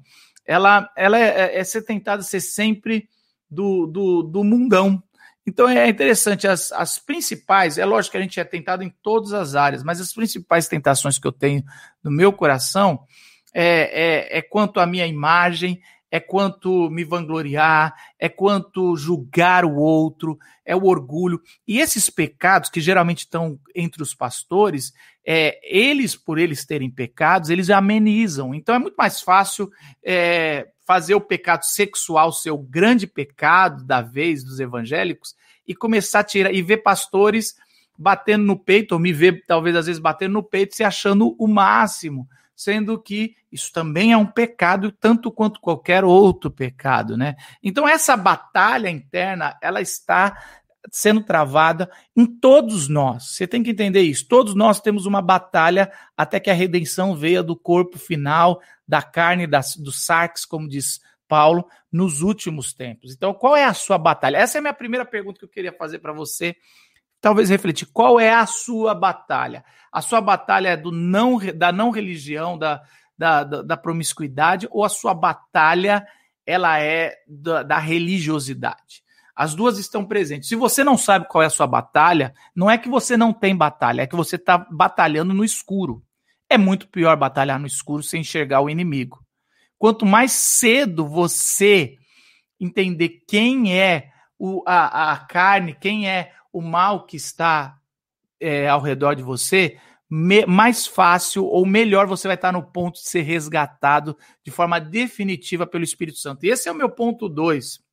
ela, 0.46 0.92
ela 0.98 1.18
é, 1.18 1.56
é, 1.56 1.60
é 1.60 1.64
ser 1.64 1.84
tentada 1.84 2.20
a 2.20 2.26
ser 2.26 2.42
sempre 2.42 3.08
do, 3.50 3.86
do, 3.86 4.24
do 4.24 4.44
mundão, 4.44 5.02
então 5.46 5.68
é 5.68 5.90
interessante, 5.90 6.48
as, 6.48 6.72
as 6.72 7.00
principais, 7.00 7.78
é 7.78 7.86
lógico 7.86 8.12
que 8.12 8.18
a 8.18 8.22
gente 8.22 8.40
é 8.40 8.44
tentado 8.44 8.84
em 8.84 8.94
todas 9.02 9.34
as 9.34 9.56
áreas, 9.56 9.84
mas 9.84 10.00
as 10.00 10.14
principais 10.14 10.68
tentações 10.68 11.18
que 11.18 11.28
eu 11.28 11.32
tenho 11.32 11.64
no 12.04 12.12
meu 12.12 12.32
coração 12.32 13.06
é, 13.54 14.36
é, 14.36 14.38
é 14.38 14.42
quanto 14.42 14.80
à 14.80 14.86
minha 14.86 15.08
imagem, 15.08 15.82
é 16.12 16.20
quanto 16.20 16.90
me 16.90 17.06
vangloriar, 17.06 17.96
é 18.20 18.28
quanto 18.28 18.98
julgar 18.98 19.64
o 19.64 19.78
outro, 19.78 20.38
é 20.66 20.76
o 20.76 20.86
orgulho. 20.86 21.42
E 21.66 21.80
esses 21.80 22.10
pecados 22.10 22.70
que 22.70 22.82
geralmente 22.82 23.20
estão 23.20 23.58
entre 23.74 24.04
os 24.04 24.14
pastores, 24.14 24.94
é, 25.26 25.60
eles, 25.64 26.16
por 26.16 26.38
eles 26.38 26.66
terem 26.66 26.90
pecados, 26.90 27.50
eles 27.50 27.70
amenizam. 27.70 28.54
Então 28.54 28.76
é 28.76 28.80
muito 28.80 28.96
mais 28.96 29.22
fácil 29.22 29.70
é, 30.04 30.68
fazer 30.86 31.16
o 31.16 31.22
pecado 31.22 31.64
sexual 31.64 32.32
ser 32.32 32.52
o 32.52 32.58
grande 32.58 33.08
pecado 33.08 33.86
da 33.86 34.02
vez 34.02 34.44
dos 34.44 34.60
evangélicos 34.60 35.36
e 35.68 35.76
começar 35.76 36.20
a 36.20 36.24
tirar 36.24 36.52
e 36.52 36.62
ver 36.62 36.78
pastores 36.78 37.56
batendo 37.98 38.44
no 38.44 38.58
peito, 38.58 38.94
ou 38.94 39.00
me 39.00 39.14
ver 39.14 39.44
talvez 39.46 39.76
às 39.76 39.86
vezes 39.86 40.02
batendo 40.02 40.34
no 40.34 40.44
peito, 40.44 40.76
se 40.76 40.84
achando 40.84 41.36
o 41.38 41.48
máximo, 41.48 42.28
sendo 42.56 43.00
que 43.00 43.36
isso 43.52 43.72
também 43.72 44.12
é 44.12 44.18
um 44.18 44.26
pecado 44.26 44.92
tanto 44.92 45.32
quanto 45.32 45.60
qualquer 45.60 46.04
outro 46.04 46.50
pecado, 46.50 47.16
né? 47.16 47.36
Então 47.62 47.88
essa 47.88 48.18
batalha 48.18 48.90
interna, 48.90 49.56
ela 49.62 49.82
está 49.82 50.61
sendo 50.90 51.22
travada 51.22 51.90
em 52.16 52.26
todos 52.26 52.88
nós. 52.88 53.36
Você 53.36 53.46
tem 53.46 53.62
que 53.62 53.70
entender 53.70 54.02
isso. 54.02 54.28
Todos 54.28 54.56
nós 54.56 54.80
temos 54.80 55.06
uma 55.06 55.22
batalha 55.22 55.92
até 56.18 56.40
que 56.40 56.50
a 56.50 56.54
redenção 56.54 57.16
venha 57.16 57.44
do 57.44 57.56
corpo 57.56 58.00
final, 58.00 58.62
da 58.88 59.02
carne 59.02 59.46
das, 59.46 59.76
do 59.76 59.92
sarx, 59.92 60.46
como 60.46 60.68
diz 60.68 61.00
Paulo, 61.28 61.68
nos 61.92 62.22
últimos 62.22 62.74
tempos. 62.74 63.14
Então, 63.14 63.34
qual 63.34 63.56
é 63.56 63.64
a 63.64 63.74
sua 63.74 63.98
batalha? 63.98 64.38
Essa 64.38 64.58
é 64.58 64.60
a 64.60 64.62
minha 64.62 64.74
primeira 64.74 65.06
pergunta 65.06 65.40
que 65.40 65.46
eu 65.46 65.50
queria 65.50 65.72
fazer 65.72 66.00
para 66.00 66.14
você. 66.14 66.56
Talvez 67.22 67.50
refletir. 67.50 67.88
Qual 67.94 68.20
é 68.20 68.34
a 68.34 68.46
sua 68.46 68.96
batalha? 68.96 69.64
A 69.92 70.02
sua 70.02 70.20
batalha 70.20 70.70
é 70.70 70.78
do 70.78 70.92
não, 70.92 71.40
da 71.56 71.72
não 71.72 71.92
religião, 71.92 72.58
da, 72.58 72.82
da, 73.18 73.44
da, 73.44 73.62
da 73.62 73.78
promiscuidade, 73.78 74.68
ou 74.72 74.84
a 74.84 74.90
sua 74.90 75.14
batalha 75.14 76.06
ela 76.46 76.80
é 76.80 77.18
da, 77.28 77.62
da 77.62 77.78
religiosidade? 77.78 79.04
As 79.42 79.56
duas 79.56 79.80
estão 79.80 80.06
presentes. 80.06 80.48
Se 80.48 80.56
você 80.56 80.84
não 80.84 80.96
sabe 80.96 81.28
qual 81.28 81.42
é 81.42 81.48
a 81.48 81.50
sua 81.50 81.66
batalha, 81.66 82.32
não 82.56 82.70
é 82.70 82.78
que 82.78 82.88
você 82.88 83.18
não 83.18 83.34
tem 83.34 83.56
batalha, 83.56 84.04
é 84.04 84.06
que 84.06 84.16
você 84.16 84.36
está 84.36 84.56
batalhando 84.56 85.34
no 85.34 85.44
escuro. 85.44 86.04
É 86.48 86.60
muito 86.60 86.88
pior 86.88 87.18
batalhar 87.18 87.60
no 87.60 87.66
escuro 87.66 88.04
sem 88.04 88.22
enxergar 88.22 88.62
o 88.62 88.70
inimigo. 88.70 89.26
Quanto 89.80 90.06
mais 90.06 90.32
cedo 90.32 91.08
você 91.08 91.98
entender 92.60 93.24
quem 93.28 93.76
é 93.76 94.12
o, 94.38 94.62
a, 94.64 95.14
a 95.14 95.18
carne, 95.18 95.74
quem 95.74 96.08
é 96.08 96.34
o 96.54 96.62
mal 96.62 97.08
que 97.08 97.18
está 97.18 97.80
é, 98.40 98.70
ao 98.70 98.80
redor 98.80 99.16
de 99.16 99.24
você, 99.24 99.80
me, 100.08 100.46
mais 100.46 100.86
fácil 100.86 101.46
ou 101.46 101.66
melhor 101.66 102.06
você 102.06 102.28
vai 102.28 102.36
estar 102.36 102.54
no 102.54 102.62
ponto 102.62 103.02
de 103.02 103.10
ser 103.10 103.24
resgatado 103.24 104.16
de 104.46 104.52
forma 104.52 104.80
definitiva 104.80 105.66
pelo 105.66 105.84
Espírito 105.84 106.20
Santo. 106.20 106.46
E 106.46 106.50
esse 106.50 106.70
é 106.70 106.72
o 106.72 106.76
meu 106.76 106.92
ponto 106.92 107.28
2. 107.28 107.90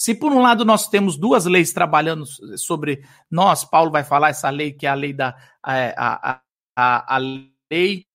Se 0.00 0.14
por 0.14 0.32
um 0.32 0.40
lado 0.40 0.64
nós 0.64 0.88
temos 0.88 1.18
duas 1.18 1.44
leis 1.44 1.74
trabalhando 1.74 2.24
sobre 2.56 3.04
nós, 3.30 3.66
Paulo 3.66 3.90
vai 3.90 4.02
falar 4.02 4.30
essa 4.30 4.48
lei 4.48 4.72
que 4.72 4.86
é 4.86 4.88
a 4.88 4.94
lei 4.94 5.12
da 5.12 5.36
a, 5.62 6.30
a, 6.30 6.42
a, 6.74 7.16
a 7.16 7.18
lei 7.18 8.06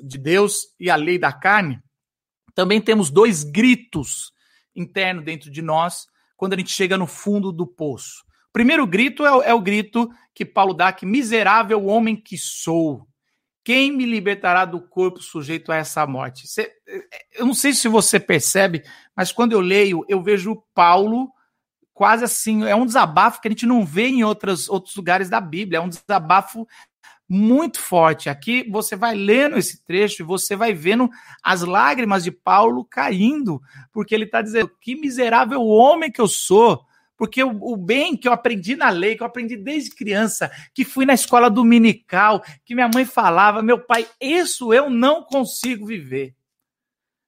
de 0.00 0.16
Deus 0.16 0.74
e 0.80 0.88
a 0.88 0.96
lei 0.96 1.18
da 1.18 1.30
carne, 1.30 1.78
também 2.54 2.80
temos 2.80 3.10
dois 3.10 3.44
gritos 3.44 4.32
internos 4.74 5.26
dentro 5.26 5.50
de 5.50 5.60
nós 5.60 6.06
quando 6.34 6.54
a 6.54 6.56
gente 6.56 6.72
chega 6.72 6.96
no 6.96 7.06
fundo 7.06 7.52
do 7.52 7.66
poço. 7.66 8.24
O 8.48 8.52
primeiro 8.54 8.86
grito 8.86 9.26
é, 9.26 9.50
é 9.50 9.52
o 9.52 9.60
grito 9.60 10.08
que 10.34 10.46
Paulo 10.46 10.72
dá 10.72 10.90
que 10.90 11.04
miserável 11.04 11.84
homem 11.84 12.16
que 12.16 12.38
sou. 12.38 13.06
Quem 13.68 13.92
me 13.92 14.06
libertará 14.06 14.64
do 14.64 14.80
corpo 14.80 15.20
sujeito 15.20 15.70
a 15.70 15.76
essa 15.76 16.06
morte? 16.06 16.48
Você, 16.48 16.72
eu 17.34 17.44
não 17.44 17.52
sei 17.52 17.74
se 17.74 17.86
você 17.86 18.18
percebe, 18.18 18.82
mas 19.14 19.30
quando 19.30 19.52
eu 19.52 19.60
leio, 19.60 20.06
eu 20.08 20.22
vejo 20.22 20.64
Paulo 20.74 21.30
quase 21.92 22.24
assim, 22.24 22.64
é 22.64 22.74
um 22.74 22.86
desabafo 22.86 23.42
que 23.42 23.46
a 23.46 23.50
gente 23.50 23.66
não 23.66 23.84
vê 23.84 24.06
em 24.06 24.24
outros, 24.24 24.70
outros 24.70 24.96
lugares 24.96 25.28
da 25.28 25.38
Bíblia, 25.38 25.80
é 25.80 25.82
um 25.82 25.88
desabafo 25.90 26.66
muito 27.28 27.78
forte. 27.78 28.30
Aqui 28.30 28.66
você 28.70 28.96
vai 28.96 29.14
lendo 29.14 29.58
esse 29.58 29.84
trecho 29.84 30.22
e 30.22 30.24
você 30.24 30.56
vai 30.56 30.72
vendo 30.72 31.10
as 31.42 31.60
lágrimas 31.60 32.24
de 32.24 32.30
Paulo 32.30 32.86
caindo, 32.86 33.60
porque 33.92 34.14
ele 34.14 34.24
está 34.24 34.40
dizendo: 34.40 34.70
que 34.80 34.96
miserável 34.96 35.60
homem 35.60 36.10
que 36.10 36.22
eu 36.22 36.26
sou. 36.26 36.87
Porque 37.18 37.42
o, 37.42 37.50
o, 37.60 37.76
bem 37.76 38.16
que 38.16 38.28
eu 38.28 38.32
aprendi 38.32 38.76
na 38.76 38.90
lei, 38.90 39.16
que 39.16 39.22
eu 39.24 39.26
aprendi 39.26 39.56
desde 39.56 39.90
criança, 39.90 40.48
que 40.72 40.84
fui 40.84 41.04
na 41.04 41.14
escola 41.14 41.50
dominical, 41.50 42.44
que 42.64 42.76
minha 42.76 42.88
mãe 42.88 43.04
falava, 43.04 43.60
meu 43.60 43.80
pai, 43.80 44.06
isso 44.20 44.72
eu 44.72 44.88
não 44.88 45.24
consigo 45.24 45.84
viver. 45.84 46.32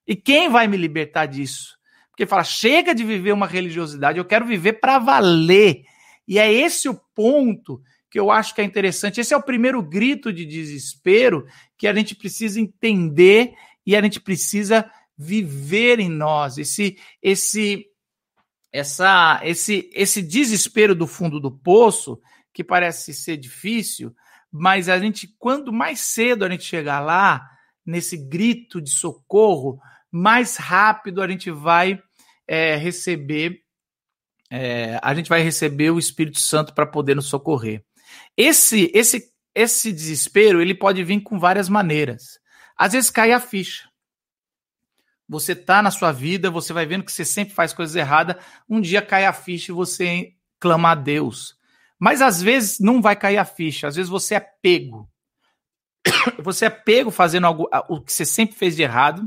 E 0.07 0.15
quem 0.15 0.49
vai 0.49 0.65
me 0.65 0.77
libertar 0.77 1.25
disso? 1.25 1.77
Porque 2.09 2.25
fala, 2.25 2.45
chega 2.45 2.95
de 2.95 3.03
viver 3.03 3.33
uma 3.33 3.45
religiosidade, 3.45 4.17
eu 4.17 4.25
quero 4.25 4.45
viver 4.45 4.73
para 4.73 4.97
valer. 4.97 5.83
E 6.25 6.39
é 6.39 6.51
esse 6.51 6.87
o 6.87 6.99
ponto 7.13 7.81
que 8.09 8.17
eu 8.17 8.31
acho 8.31 8.55
que 8.55 8.61
é 8.61 8.63
interessante. 8.63 9.19
Esse 9.19 9.33
é 9.33 9.37
o 9.37 9.43
primeiro 9.43 9.81
grito 9.81 10.31
de 10.31 10.45
desespero 10.45 11.45
que 11.77 11.85
a 11.85 11.93
gente 11.93 12.15
precisa 12.15 12.61
entender 12.61 13.53
e 13.85 13.93
a 13.93 14.01
gente 14.01 14.21
precisa 14.21 14.89
viver 15.17 15.99
em 15.99 16.09
nós. 16.09 16.57
Esse, 16.57 16.97
esse 17.21 17.90
essa, 18.71 19.41
esse, 19.43 19.89
esse 19.93 20.21
desespero 20.21 20.95
do 20.95 21.05
fundo 21.05 21.39
do 21.39 21.51
poço, 21.51 22.19
que 22.53 22.63
parece 22.63 23.13
ser 23.13 23.37
difícil, 23.37 24.15
mas 24.51 24.89
a 24.89 24.99
gente, 24.99 25.27
quando 25.39 25.71
mais 25.71 25.99
cedo 25.99 26.43
a 26.43 26.49
gente 26.49 26.63
chegar 26.63 26.99
lá, 26.99 27.49
nesse 27.85 28.17
grito 28.17 28.81
de 28.81 28.91
socorro, 28.91 29.79
mais 30.11 30.57
rápido 30.57 31.21
a 31.21 31.27
gente 31.27 31.49
vai 31.49 32.01
é, 32.47 32.75
receber, 32.75 33.61
é, 34.49 34.99
a 35.01 35.13
gente 35.13 35.29
vai 35.29 35.41
receber 35.41 35.89
o 35.91 35.99
Espírito 35.99 36.39
Santo 36.39 36.73
para 36.73 36.85
poder 36.85 37.15
nos 37.15 37.27
socorrer. 37.27 37.83
Esse, 38.35 38.91
esse, 38.93 39.31
esse 39.55 39.91
desespero 39.91 40.61
ele 40.61 40.75
pode 40.75 41.03
vir 41.03 41.21
com 41.21 41.39
várias 41.39 41.69
maneiras. 41.69 42.39
Às 42.77 42.93
vezes 42.93 43.09
cai 43.09 43.31
a 43.31 43.39
ficha 43.39 43.90
você 45.31 45.55
tá 45.55 45.81
na 45.81 45.89
sua 45.91 46.11
vida, 46.11 46.51
você 46.51 46.73
vai 46.73 46.85
vendo 46.85 47.05
que 47.05 47.11
você 47.11 47.23
sempre 47.23 47.53
faz 47.53 47.71
coisas 47.71 47.95
erradas, 47.95 48.35
um 48.69 48.81
dia 48.81 49.01
cai 49.01 49.23
a 49.23 49.31
ficha 49.31 49.71
e 49.71 49.73
você 49.73 50.33
clama 50.59 50.91
a 50.91 50.95
Deus. 50.95 51.55
Mas 51.97 52.21
às 52.21 52.41
vezes 52.41 52.81
não 52.81 53.01
vai 53.01 53.15
cair 53.15 53.37
a 53.37 53.45
ficha, 53.45 53.87
às 53.87 53.95
vezes 53.95 54.09
você 54.09 54.35
é 54.35 54.41
pego. 54.41 55.09
Você 56.43 56.65
é 56.65 56.69
pego 56.69 57.11
fazendo 57.11 57.45
algo, 57.45 57.69
o 57.87 58.01
que 58.01 58.11
você 58.11 58.25
sempre 58.25 58.55
fez 58.55 58.75
de 58.75 58.81
errado. 58.81 59.23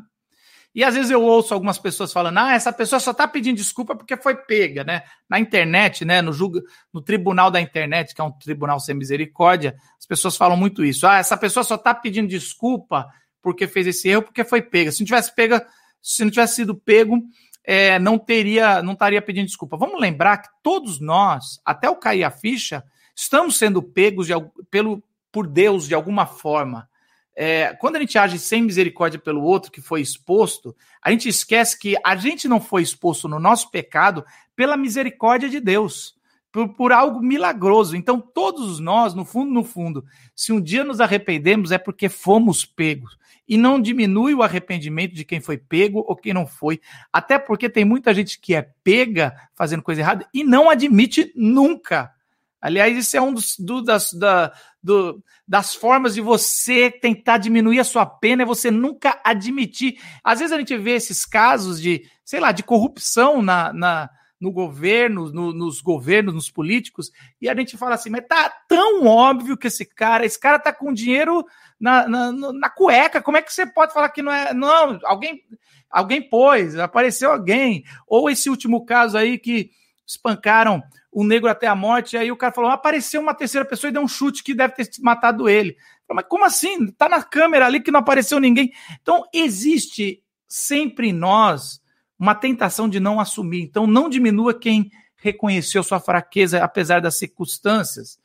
E 0.74 0.82
às 0.82 0.96
vezes 0.96 1.08
eu 1.08 1.22
ouço 1.22 1.54
algumas 1.54 1.78
pessoas 1.78 2.12
falando: 2.12 2.38
"Ah, 2.38 2.52
essa 2.52 2.72
pessoa 2.72 2.98
só 2.98 3.14
tá 3.14 3.28
pedindo 3.28 3.56
desculpa 3.56 3.94
porque 3.94 4.16
foi 4.16 4.34
pega", 4.34 4.82
né? 4.82 5.04
Na 5.28 5.38
internet, 5.38 6.04
né, 6.04 6.20
no 6.20 6.32
julga, 6.32 6.60
no 6.92 7.00
tribunal 7.00 7.48
da 7.48 7.60
internet, 7.60 8.12
que 8.12 8.20
é 8.20 8.24
um 8.24 8.32
tribunal 8.32 8.80
sem 8.80 8.94
misericórdia, 8.96 9.76
as 9.96 10.04
pessoas 10.04 10.36
falam 10.36 10.56
muito 10.56 10.84
isso. 10.84 11.06
"Ah, 11.06 11.18
essa 11.18 11.36
pessoa 11.36 11.62
só 11.62 11.78
tá 11.78 11.94
pedindo 11.94 12.28
desculpa 12.28 13.06
porque 13.40 13.68
fez 13.68 13.86
esse 13.86 14.08
erro 14.08 14.22
porque 14.22 14.42
foi 14.42 14.60
pega. 14.60 14.90
Se 14.90 15.00
não 15.00 15.06
tivesse 15.06 15.32
pega, 15.32 15.64
se 16.04 16.22
não 16.22 16.30
tivesse 16.30 16.56
sido 16.56 16.74
pego, 16.74 17.18
é, 17.64 17.98
não 17.98 18.18
teria, 18.18 18.82
não 18.82 18.92
estaria 18.92 19.22
pedindo 19.22 19.46
desculpa. 19.46 19.78
Vamos 19.78 19.98
lembrar 19.98 20.36
que 20.36 20.50
todos 20.62 21.00
nós, 21.00 21.58
até 21.64 21.88
o 21.88 21.96
cair 21.96 22.24
a 22.24 22.30
ficha, 22.30 22.84
estamos 23.16 23.56
sendo 23.56 23.82
pegos 23.82 24.26
de, 24.26 24.34
pelo, 24.70 25.02
por 25.32 25.46
Deus 25.46 25.88
de 25.88 25.94
alguma 25.94 26.26
forma. 26.26 26.86
É, 27.34 27.74
quando 27.80 27.96
a 27.96 28.00
gente 28.00 28.18
age 28.18 28.38
sem 28.38 28.62
misericórdia 28.62 29.18
pelo 29.18 29.42
outro 29.42 29.72
que 29.72 29.80
foi 29.80 30.02
exposto, 30.02 30.76
a 31.02 31.10
gente 31.10 31.26
esquece 31.26 31.78
que 31.78 31.96
a 32.04 32.14
gente 32.14 32.46
não 32.46 32.60
foi 32.60 32.82
exposto 32.82 33.26
no 33.26 33.40
nosso 33.40 33.70
pecado 33.70 34.24
pela 34.54 34.76
misericórdia 34.76 35.48
de 35.48 35.58
Deus, 35.58 36.14
por, 36.54 36.68
por 36.68 36.92
algo 36.92 37.20
milagroso. 37.20 37.96
Então, 37.96 38.20
todos 38.20 38.78
nós, 38.78 39.12
no 39.12 39.24
fundo, 39.24 39.52
no 39.52 39.64
fundo, 39.64 40.04
se 40.36 40.52
um 40.52 40.60
dia 40.60 40.84
nos 40.84 41.00
arrependemos, 41.00 41.72
é 41.72 41.78
porque 41.78 42.08
fomos 42.08 42.64
pegos 42.64 43.18
e 43.46 43.56
não 43.56 43.82
diminui 43.82 44.34
o 44.34 44.42
arrependimento 44.42 45.16
de 45.16 45.24
quem 45.24 45.40
foi 45.40 45.58
pego 45.58 46.04
ou 46.06 46.14
quem 46.14 46.32
não 46.32 46.46
foi. 46.46 46.80
Até 47.12 47.40
porque 47.40 47.68
tem 47.68 47.84
muita 47.84 48.14
gente 48.14 48.38
que 48.38 48.54
é 48.54 48.62
pega 48.84 49.34
fazendo 49.52 49.82
coisa 49.82 50.00
errada 50.00 50.28
e 50.32 50.44
não 50.44 50.70
admite 50.70 51.32
nunca. 51.34 52.12
Aliás, 52.60 52.96
isso 52.96 53.16
é 53.16 53.20
um 53.20 53.34
dos, 53.34 53.56
do, 53.58 53.82
das, 53.82 54.12
da, 54.12 54.52
do, 54.80 55.20
das 55.46 55.74
formas 55.74 56.14
de 56.14 56.20
você 56.20 56.88
tentar 56.88 57.38
diminuir 57.38 57.80
a 57.80 57.84
sua 57.84 58.06
pena, 58.06 58.44
é 58.44 58.46
você 58.46 58.70
nunca 58.70 59.20
admitir. 59.24 60.00
Às 60.22 60.38
vezes 60.38 60.52
a 60.52 60.58
gente 60.58 60.76
vê 60.78 60.92
esses 60.92 61.26
casos 61.26 61.82
de, 61.82 62.08
sei 62.24 62.38
lá, 62.38 62.52
de 62.52 62.62
corrupção 62.62 63.42
na, 63.42 63.72
na 63.72 64.08
no 64.44 64.52
governo, 64.52 65.32
no, 65.32 65.54
nos 65.54 65.80
governos, 65.80 66.34
nos 66.34 66.50
políticos, 66.50 67.10
e 67.40 67.48
a 67.48 67.54
gente 67.54 67.78
fala 67.78 67.94
assim, 67.94 68.10
mas 68.10 68.26
tá 68.28 68.52
tão 68.68 69.06
óbvio 69.06 69.56
que 69.56 69.68
esse 69.68 69.86
cara, 69.86 70.26
esse 70.26 70.38
cara 70.38 70.58
tá 70.58 70.70
com 70.70 70.92
dinheiro 70.92 71.46
na, 71.80 72.06
na, 72.06 72.30
na 72.30 72.68
cueca, 72.68 73.22
como 73.22 73.38
é 73.38 73.42
que 73.42 73.50
você 73.50 73.64
pode 73.64 73.94
falar 73.94 74.10
que 74.10 74.20
não 74.20 74.30
é? 74.30 74.52
Não, 74.52 75.00
alguém, 75.04 75.42
alguém 75.90 76.28
pôs, 76.28 76.76
apareceu 76.76 77.32
alguém. 77.32 77.84
Ou 78.06 78.28
esse 78.28 78.50
último 78.50 78.84
caso 78.84 79.16
aí 79.16 79.38
que 79.38 79.70
espancaram 80.06 80.82
o 81.10 81.24
negro 81.24 81.48
até 81.48 81.66
a 81.66 81.74
morte, 81.74 82.12
e 82.12 82.18
aí 82.18 82.30
o 82.30 82.36
cara 82.36 82.52
falou, 82.52 82.70
apareceu 82.70 83.22
uma 83.22 83.32
terceira 83.32 83.66
pessoa 83.66 83.88
e 83.88 83.92
deu 83.94 84.02
um 84.02 84.08
chute 84.08 84.44
que 84.44 84.52
deve 84.52 84.74
ter 84.74 84.86
matado 85.00 85.48
ele. 85.48 85.74
Mas 86.06 86.26
como 86.28 86.44
assim? 86.44 86.90
Tá 86.92 87.08
na 87.08 87.22
câmera 87.22 87.64
ali 87.64 87.80
que 87.80 87.90
não 87.90 88.00
apareceu 88.00 88.38
ninguém. 88.38 88.74
Então, 89.00 89.24
existe 89.32 90.22
sempre 90.46 91.08
em 91.08 91.12
nós 91.14 91.82
uma 92.24 92.34
tentação 92.34 92.88
de 92.88 92.98
não 92.98 93.20
assumir. 93.20 93.60
Então, 93.60 93.86
não 93.86 94.08
diminua 94.08 94.58
quem 94.58 94.90
reconheceu 95.16 95.82
sua 95.82 96.00
fraqueza, 96.00 96.64
apesar 96.64 97.00
das 97.00 97.18
circunstâncias. 97.18 98.18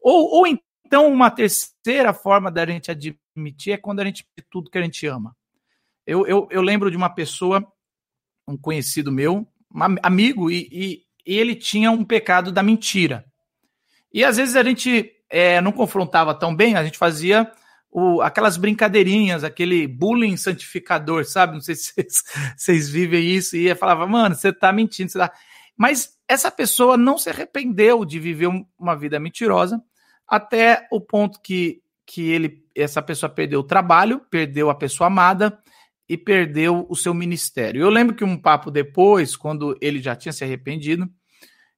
Ou, 0.00 0.36
ou 0.36 0.46
então, 0.46 1.12
uma 1.12 1.32
terceira 1.32 2.12
forma 2.12 2.48
da 2.48 2.64
gente 2.64 2.92
admitir 2.92 3.72
é 3.72 3.76
quando 3.76 3.98
a 3.98 4.04
gente 4.04 4.24
vê 4.36 4.44
tudo 4.48 4.70
que 4.70 4.78
a 4.78 4.82
gente 4.82 5.04
ama. 5.04 5.36
Eu, 6.06 6.24
eu, 6.28 6.46
eu 6.48 6.62
lembro 6.62 6.92
de 6.92 6.96
uma 6.96 7.10
pessoa, 7.10 7.66
um 8.46 8.56
conhecido 8.56 9.10
meu, 9.10 9.44
um 9.74 9.96
amigo, 10.00 10.48
e, 10.48 10.68
e, 10.70 11.02
e 11.26 11.36
ele 11.36 11.56
tinha 11.56 11.90
um 11.90 12.04
pecado 12.04 12.52
da 12.52 12.62
mentira. 12.62 13.24
E 14.14 14.24
às 14.24 14.36
vezes 14.36 14.54
a 14.54 14.62
gente 14.62 15.12
é, 15.28 15.60
não 15.60 15.72
confrontava 15.72 16.36
tão 16.36 16.54
bem, 16.54 16.76
a 16.76 16.84
gente 16.84 16.96
fazia 16.96 17.50
o, 17.90 18.22
aquelas 18.22 18.56
brincadeirinhas, 18.56 19.42
aquele 19.42 19.86
bullying 19.86 20.36
santificador, 20.36 21.24
sabe? 21.24 21.54
Não 21.54 21.60
sei 21.60 21.74
se 21.74 21.92
vocês, 21.92 22.22
vocês 22.56 22.88
vivem 22.88 23.28
isso. 23.28 23.56
E 23.56 23.74
falava, 23.74 24.06
mano, 24.06 24.34
você 24.34 24.52
tá 24.52 24.72
mentindo, 24.72 25.10
você 25.10 25.18
tá. 25.18 25.32
Mas 25.76 26.16
essa 26.28 26.50
pessoa 26.50 26.96
não 26.96 27.18
se 27.18 27.28
arrependeu 27.28 28.04
de 28.04 28.18
viver 28.18 28.48
uma 28.78 28.94
vida 28.94 29.18
mentirosa 29.18 29.82
até 30.28 30.86
o 30.92 31.00
ponto 31.00 31.40
que, 31.42 31.82
que 32.06 32.30
ele, 32.30 32.64
essa 32.74 33.02
pessoa 33.02 33.28
perdeu 33.28 33.60
o 33.60 33.64
trabalho, 33.64 34.20
perdeu 34.30 34.70
a 34.70 34.74
pessoa 34.74 35.08
amada 35.08 35.58
e 36.08 36.16
perdeu 36.16 36.86
o 36.88 36.94
seu 36.94 37.12
ministério. 37.12 37.82
Eu 37.82 37.90
lembro 37.90 38.14
que 38.14 38.24
um 38.24 38.36
papo 38.36 38.70
depois, 38.70 39.34
quando 39.34 39.76
ele 39.80 40.00
já 40.00 40.14
tinha 40.14 40.32
se 40.32 40.44
arrependido, 40.44 41.08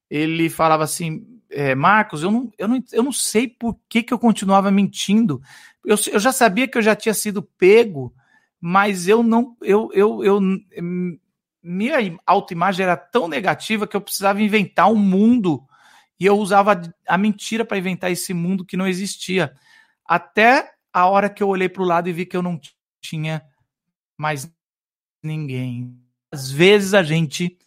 ele 0.09 0.49
falava 0.49 0.83
assim: 0.83 1.25
é, 1.53 1.75
Marcos, 1.75 2.23
eu 2.23 2.31
não, 2.31 2.51
eu, 2.57 2.67
não, 2.67 2.83
eu 2.91 3.03
não 3.03 3.11
sei 3.11 3.47
por 3.47 3.79
que, 3.87 4.03
que 4.03 4.13
eu 4.13 4.19
continuava 4.19 4.71
mentindo 4.71 5.41
eu, 5.85 5.97
eu 6.11 6.19
já 6.19 6.31
sabia 6.31 6.67
que 6.67 6.77
eu 6.77 6.81
já 6.81 6.95
tinha 6.95 7.13
sido 7.13 7.43
pego, 7.43 8.13
mas 8.59 9.07
eu 9.07 9.21
não. 9.21 9.57
Eu, 9.61 9.89
eu, 9.93 10.23
eu, 10.23 10.39
minha 11.61 12.17
autoimagem 12.25 12.83
era 12.83 12.95
tão 12.95 13.27
negativa 13.27 13.85
que 13.85 13.95
eu 13.95 14.01
precisava 14.01 14.41
inventar 14.41 14.89
um 14.89 14.95
mundo 14.95 15.63
e 16.19 16.25
eu 16.25 16.37
usava 16.37 16.81
a 17.07 17.17
mentira 17.17 17.65
para 17.65 17.77
inventar 17.77 18.11
esse 18.11 18.33
mundo 18.33 18.65
que 18.65 18.77
não 18.77 18.87
existia. 18.87 19.53
Até 20.05 20.73
a 20.91 21.07
hora 21.07 21.29
que 21.29 21.43
eu 21.43 21.49
olhei 21.49 21.67
para 21.67 21.83
o 21.83 21.85
lado 21.85 22.07
e 22.07 22.13
vi 22.13 22.25
que 22.25 22.37
eu 22.37 22.41
não 22.41 22.59
tinha 23.01 23.43
mais 24.17 24.49
ninguém. 25.21 25.97
vezes 26.31 26.93
a 26.93 27.03
gente 27.03 27.57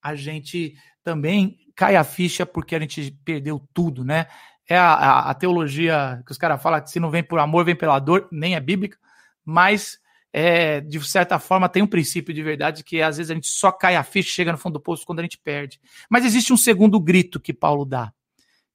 a 0.00 0.14
gente 0.14 0.74
também 1.08 1.56
cai 1.74 1.96
a 1.96 2.04
ficha 2.04 2.44
porque 2.44 2.76
a 2.76 2.80
gente 2.80 3.18
perdeu 3.24 3.66
tudo, 3.72 4.04
né? 4.04 4.26
É 4.68 4.76
a, 4.76 4.92
a, 4.92 5.30
a 5.30 5.34
teologia 5.34 6.22
que 6.26 6.30
os 6.30 6.36
caras 6.36 6.62
falam 6.62 6.82
que 6.82 6.90
se 6.90 7.00
não 7.00 7.10
vem 7.10 7.22
por 7.22 7.38
amor, 7.38 7.64
vem 7.64 7.74
pela 7.74 7.98
dor, 7.98 8.28
nem 8.30 8.54
é 8.54 8.60
bíblica, 8.60 8.98
mas 9.42 9.98
é, 10.30 10.82
de 10.82 11.02
certa 11.08 11.38
forma 11.38 11.66
tem 11.66 11.82
um 11.82 11.86
princípio 11.86 12.34
de 12.34 12.42
verdade 12.42 12.84
que 12.84 13.00
às 13.00 13.16
vezes 13.16 13.30
a 13.30 13.34
gente 13.34 13.48
só 13.48 13.72
cai 13.72 13.96
a 13.96 14.02
ficha, 14.02 14.28
chega 14.28 14.52
no 14.52 14.58
fundo 14.58 14.74
do 14.74 14.80
poço 14.80 15.06
quando 15.06 15.20
a 15.20 15.22
gente 15.22 15.38
perde. 15.38 15.80
Mas 16.10 16.26
existe 16.26 16.52
um 16.52 16.58
segundo 16.58 17.00
grito 17.00 17.40
que 17.40 17.54
Paulo 17.54 17.86
dá, 17.86 18.12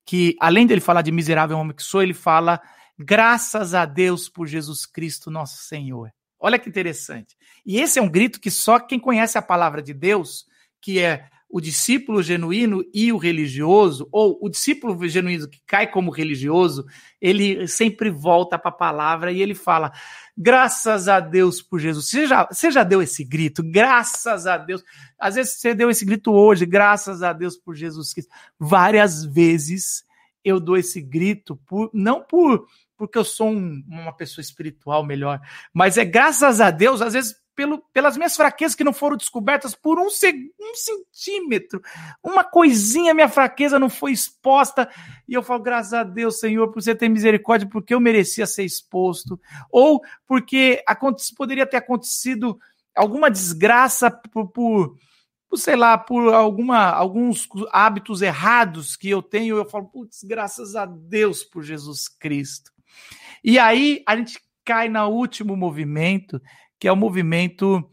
que 0.03 0.35
além 0.39 0.65
dele 0.65 0.81
falar 0.81 1.03
de 1.03 1.11
miserável 1.11 1.59
homem 1.59 1.75
que 1.75 1.83
sou, 1.83 2.01
ele 2.01 2.15
fala 2.15 2.59
graças 2.97 3.75
a 3.75 3.85
Deus 3.85 4.27
por 4.27 4.47
Jesus 4.47 4.87
Cristo 4.87 5.29
nosso 5.29 5.57
Senhor. 5.57 6.11
Olha 6.39 6.57
que 6.57 6.67
interessante. 6.67 7.37
E 7.63 7.79
esse 7.79 7.99
é 7.99 8.01
um 8.01 8.09
grito 8.09 8.41
que 8.41 8.49
só 8.49 8.79
quem 8.79 8.99
conhece 8.99 9.37
a 9.37 9.41
palavra 9.41 9.83
de 9.83 9.93
Deus, 9.93 10.47
que 10.81 10.99
é 10.99 11.29
o 11.53 11.61
discípulo 11.61 12.23
genuíno 12.23 12.83
e 12.91 13.13
o 13.13 13.17
religioso, 13.17 14.09
ou 14.11 14.39
o 14.41 14.49
discípulo 14.49 15.07
genuíno 15.07 15.47
que 15.47 15.61
cai 15.67 15.85
como 15.85 16.09
religioso, 16.09 16.83
ele 17.21 17.67
sempre 17.67 18.09
volta 18.09 18.57
para 18.57 18.71
a 18.71 18.75
palavra 18.75 19.31
e 19.31 19.39
ele 19.39 19.53
fala: 19.53 19.93
graças 20.35 21.07
a 21.07 21.19
Deus 21.19 21.61
por 21.61 21.79
Jesus. 21.79 22.09
Você 22.09 22.25
já, 22.25 22.47
você 22.51 22.71
já 22.71 22.83
deu 22.83 23.03
esse 23.03 23.23
grito? 23.23 23.61
Graças 23.61 24.47
a 24.47 24.57
Deus. 24.57 24.83
Às 25.19 25.35
vezes 25.35 25.53
você 25.59 25.75
deu 25.75 25.91
esse 25.91 26.03
grito 26.03 26.31
hoje, 26.31 26.65
graças 26.65 27.21
a 27.21 27.31
Deus 27.31 27.55
por 27.55 27.75
Jesus 27.75 28.13
Cristo. 28.15 28.33
Várias 28.57 29.23
vezes 29.23 30.03
eu 30.43 30.59
dou 30.59 30.75
esse 30.75 30.99
grito, 30.99 31.55
por, 31.67 31.91
não 31.93 32.23
por 32.23 32.65
porque 32.97 33.17
eu 33.17 33.23
sou 33.23 33.49
um, 33.49 33.83
uma 33.87 34.13
pessoa 34.15 34.41
espiritual 34.41 35.05
melhor, 35.05 35.39
mas 35.73 35.97
é 35.97 36.05
graças 36.05 36.61
a 36.61 36.71
Deus, 36.71 37.01
às 37.01 37.13
vezes 37.13 37.35
pelo, 37.55 37.79
pelas 37.93 38.17
minhas 38.17 38.35
fraquezas 38.35 38.75
que 38.75 38.83
não 38.83 38.93
foram 38.93 39.17
descobertas 39.17 39.75
por 39.75 39.99
um, 39.99 40.07
um 40.07 40.75
centímetro, 40.75 41.81
uma 42.23 42.43
coisinha, 42.43 43.13
minha 43.13 43.29
fraqueza 43.29 43.79
não 43.79 43.89
foi 43.89 44.11
exposta, 44.11 44.89
e 45.27 45.33
eu 45.33 45.43
falo, 45.43 45.61
graças 45.61 45.93
a 45.93 46.03
Deus, 46.03 46.39
Senhor, 46.39 46.71
por 46.71 46.81
você 46.81 46.95
ter 46.95 47.09
misericórdia, 47.09 47.67
porque 47.69 47.93
eu 47.93 47.99
merecia 47.99 48.45
ser 48.45 48.63
exposto, 48.63 49.39
ou 49.71 50.01
porque 50.27 50.83
poderia 51.37 51.65
ter 51.65 51.77
acontecido 51.77 52.59
alguma 52.95 53.29
desgraça 53.29 54.11
por, 54.11 54.47
por, 54.49 54.97
sei 55.55 55.75
lá, 55.75 55.97
por 55.97 56.33
alguma, 56.33 56.89
alguns 56.89 57.47
hábitos 57.71 58.21
errados 58.21 58.95
que 58.95 59.09
eu 59.09 59.21
tenho, 59.21 59.57
eu 59.57 59.65
falo, 59.65 59.85
putz, 59.85 60.23
graças 60.23 60.75
a 60.75 60.85
Deus 60.85 61.43
por 61.43 61.63
Jesus 61.63 62.07
Cristo. 62.07 62.71
E 63.43 63.59
aí 63.59 64.03
a 64.07 64.15
gente 64.15 64.39
cai 64.63 64.87
no 64.87 65.07
último 65.09 65.55
movimento, 65.55 66.41
que 66.83 66.87
é 66.89 66.91
o 66.91 66.97
movimento 66.97 67.89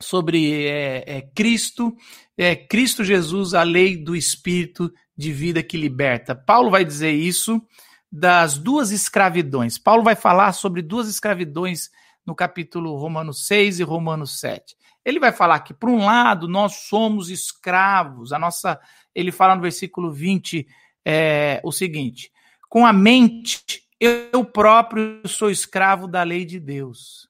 sobre 0.00 0.64
é, 0.64 1.16
é, 1.16 1.22
Cristo, 1.22 1.92
é, 2.38 2.54
Cristo 2.54 3.02
Jesus, 3.02 3.52
a 3.52 3.64
lei 3.64 3.96
do 3.96 4.14
Espírito 4.14 4.94
de 5.16 5.32
vida 5.32 5.60
que 5.60 5.76
liberta. 5.76 6.32
Paulo 6.32 6.70
vai 6.70 6.84
dizer 6.84 7.10
isso 7.10 7.60
das 8.08 8.58
duas 8.58 8.92
escravidões. 8.92 9.76
Paulo 9.76 10.04
vai 10.04 10.14
falar 10.14 10.52
sobre 10.52 10.82
duas 10.82 11.08
escravidões 11.08 11.90
no 12.24 12.32
capítulo 12.32 12.96
Romanos 12.96 13.44
6 13.48 13.80
e 13.80 13.82
Romanos 13.82 14.38
7. 14.38 14.76
Ele 15.04 15.18
vai 15.18 15.32
falar 15.32 15.58
que, 15.58 15.74
por 15.74 15.90
um 15.90 16.04
lado, 16.04 16.46
nós 16.46 16.76
somos 16.88 17.28
escravos. 17.28 18.32
A 18.32 18.38
nossa, 18.38 18.78
ele 19.12 19.32
fala 19.32 19.56
no 19.56 19.62
versículo 19.62 20.12
20 20.12 20.64
é, 21.04 21.60
o 21.64 21.72
seguinte: 21.72 22.30
com 22.68 22.86
a 22.86 22.92
mente 22.92 23.84
eu 23.98 24.44
próprio 24.44 25.26
sou 25.26 25.50
escravo 25.50 26.06
da 26.06 26.22
lei 26.22 26.44
de 26.44 26.60
Deus, 26.60 27.25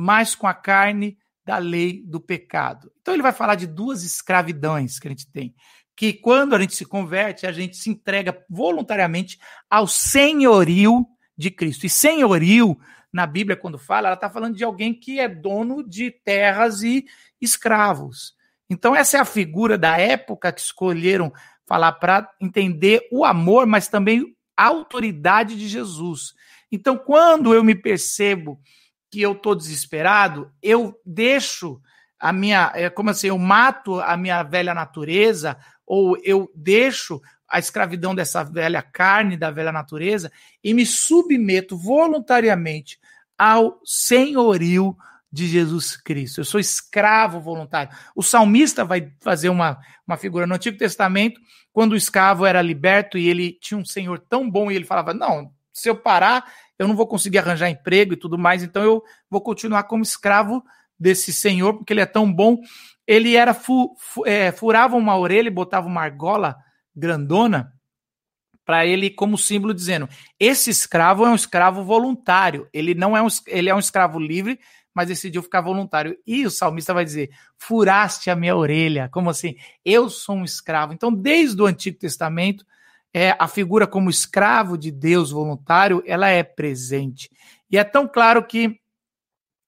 mas 0.00 0.34
com 0.34 0.46
a 0.46 0.54
carne 0.54 1.18
da 1.44 1.58
lei 1.58 2.02
do 2.06 2.18
pecado. 2.18 2.90
Então 3.02 3.12
ele 3.12 3.22
vai 3.22 3.32
falar 3.32 3.54
de 3.54 3.66
duas 3.66 4.02
escravidões 4.02 4.98
que 4.98 5.06
a 5.06 5.10
gente 5.10 5.30
tem, 5.30 5.54
que 5.94 6.14
quando 6.14 6.54
a 6.54 6.60
gente 6.60 6.74
se 6.74 6.86
converte, 6.86 7.46
a 7.46 7.52
gente 7.52 7.76
se 7.76 7.90
entrega 7.90 8.42
voluntariamente 8.48 9.38
ao 9.68 9.86
senhorio 9.86 11.06
de 11.36 11.50
Cristo. 11.50 11.84
E 11.84 11.90
senhorio, 11.90 12.78
na 13.12 13.26
Bíblia, 13.26 13.58
quando 13.58 13.78
fala, 13.78 14.08
ela 14.08 14.14
está 14.14 14.30
falando 14.30 14.56
de 14.56 14.64
alguém 14.64 14.94
que 14.94 15.20
é 15.20 15.28
dono 15.28 15.86
de 15.86 16.10
terras 16.10 16.82
e 16.82 17.04
escravos. 17.38 18.34
Então, 18.70 18.96
essa 18.96 19.18
é 19.18 19.20
a 19.20 19.24
figura 19.26 19.76
da 19.76 19.98
época 19.98 20.50
que 20.50 20.62
escolheram 20.62 21.30
falar 21.66 21.92
para 21.92 22.30
entender 22.40 23.06
o 23.12 23.22
amor, 23.22 23.66
mas 23.66 23.86
também 23.86 24.34
autoridade 24.56 25.58
de 25.58 25.68
Jesus. 25.68 26.32
Então, 26.72 26.96
quando 26.96 27.52
eu 27.52 27.62
me 27.62 27.74
percebo 27.74 28.58
que 29.10 29.20
eu 29.20 29.32
estou 29.32 29.54
desesperado, 29.54 30.50
eu 30.62 30.94
deixo 31.04 31.80
a 32.18 32.32
minha, 32.32 32.70
é 32.74 32.88
como 32.90 33.10
assim, 33.10 33.28
eu 33.28 33.38
mato 33.38 34.00
a 34.00 34.16
minha 34.16 34.42
velha 34.42 34.74
natureza, 34.74 35.56
ou 35.86 36.16
eu 36.22 36.50
deixo 36.54 37.20
a 37.48 37.58
escravidão 37.58 38.14
dessa 38.14 38.44
velha 38.44 38.80
carne, 38.80 39.36
da 39.36 39.50
velha 39.50 39.72
natureza, 39.72 40.30
e 40.62 40.72
me 40.72 40.86
submeto 40.86 41.76
voluntariamente 41.76 43.00
ao 43.36 43.80
senhorio 43.84 44.96
de 45.32 45.46
Jesus 45.46 45.96
Cristo. 45.96 46.40
Eu 46.40 46.44
sou 46.44 46.60
escravo 46.60 47.40
voluntário. 47.40 47.92
O 48.14 48.22
salmista 48.22 48.84
vai 48.84 49.12
fazer 49.20 49.48
uma, 49.48 49.78
uma 50.06 50.16
figura 50.16 50.46
no 50.46 50.54
Antigo 50.54 50.76
Testamento, 50.76 51.40
quando 51.72 51.92
o 51.92 51.96
escravo 51.96 52.44
era 52.44 52.60
liberto 52.60 53.16
e 53.16 53.28
ele 53.28 53.52
tinha 53.60 53.78
um 53.78 53.84
senhor 53.84 54.18
tão 54.18 54.48
bom 54.48 54.70
e 54.70 54.76
ele 54.76 54.84
falava: 54.84 55.14
Não, 55.14 55.52
se 55.80 55.88
eu 55.88 55.96
parar, 55.96 56.44
eu 56.78 56.86
não 56.86 56.96
vou 56.96 57.06
conseguir 57.06 57.38
arranjar 57.38 57.70
emprego 57.70 58.14
e 58.14 58.16
tudo 58.16 58.38
mais, 58.38 58.62
então 58.62 58.82
eu 58.82 59.02
vou 59.28 59.40
continuar 59.40 59.84
como 59.84 60.02
escravo 60.02 60.62
desse 60.98 61.32
senhor, 61.32 61.74
porque 61.74 61.92
ele 61.92 62.00
é 62.00 62.06
tão 62.06 62.30
bom. 62.32 62.58
Ele 63.06 63.34
era 63.34 63.54
fu, 63.54 63.94
fu, 63.98 64.26
é, 64.26 64.52
furava 64.52 64.96
uma 64.96 65.16
orelha 65.16 65.48
e 65.48 65.50
botava 65.50 65.86
uma 65.86 66.02
argola 66.02 66.56
grandona 66.94 67.72
para 68.64 68.86
ele 68.86 69.10
como 69.10 69.38
símbolo 69.38 69.74
dizendo: 69.74 70.08
esse 70.38 70.70
escravo 70.70 71.24
é 71.24 71.30
um 71.30 71.34
escravo 71.34 71.82
voluntário, 71.82 72.68
ele 72.72 72.94
não 72.94 73.16
é 73.16 73.22
um, 73.22 73.28
ele 73.46 73.68
é 73.70 73.74
um 73.74 73.78
escravo 73.80 74.18
livre 74.18 74.58
mas 74.94 75.08
decidiu 75.08 75.42
ficar 75.42 75.60
voluntário. 75.60 76.16
E 76.26 76.44
o 76.44 76.50
salmista 76.50 76.92
vai 76.92 77.04
dizer: 77.04 77.30
furaste 77.56 78.30
a 78.30 78.36
minha 78.36 78.56
orelha. 78.56 79.08
Como 79.10 79.30
assim? 79.30 79.56
Eu 79.84 80.08
sou 80.08 80.36
um 80.36 80.44
escravo. 80.44 80.92
Então, 80.92 81.12
desde 81.12 81.60
o 81.60 81.66
Antigo 81.66 81.98
Testamento, 81.98 82.64
é, 83.12 83.34
a 83.38 83.48
figura 83.48 83.86
como 83.86 84.10
escravo 84.10 84.78
de 84.78 84.90
Deus 84.90 85.30
voluntário, 85.30 86.02
ela 86.06 86.28
é 86.28 86.42
presente. 86.42 87.30
E 87.70 87.78
é 87.78 87.84
tão 87.84 88.06
claro 88.06 88.46
que 88.46 88.78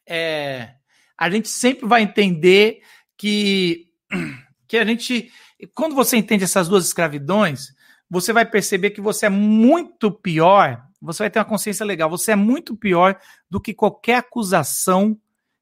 é, 0.09 0.75
a 1.17 1.31
gente 1.31 1.49
sempre 1.49 1.87
vai 1.87 2.03
entender 2.03 2.81
que, 3.17 3.89
que 4.69 4.77
a 4.77 4.85
gente, 4.85 5.31
quando 5.75 5.95
você 5.95 6.17
entende 6.17 6.45
essas 6.45 6.69
duas 6.69 6.85
escravidões, 6.85 7.69
você 8.09 8.33
vai 8.33 8.45
perceber 8.45 8.91
que 8.91 9.01
você 9.01 9.27
é 9.27 9.31
muito 9.31 10.11
pior 10.11 10.83
você 11.03 11.25
vai 11.25 11.31
ter 11.31 11.41
uma 11.41 11.45
consciência 11.45 11.85
legal. 11.85 12.09
Você 12.09 12.31
é 12.31 12.37
muito 12.37 12.77
pior 12.77 13.19
do 13.51 13.61
que 13.61 13.75
qualquer 13.75 14.19
acusação 14.19 15.19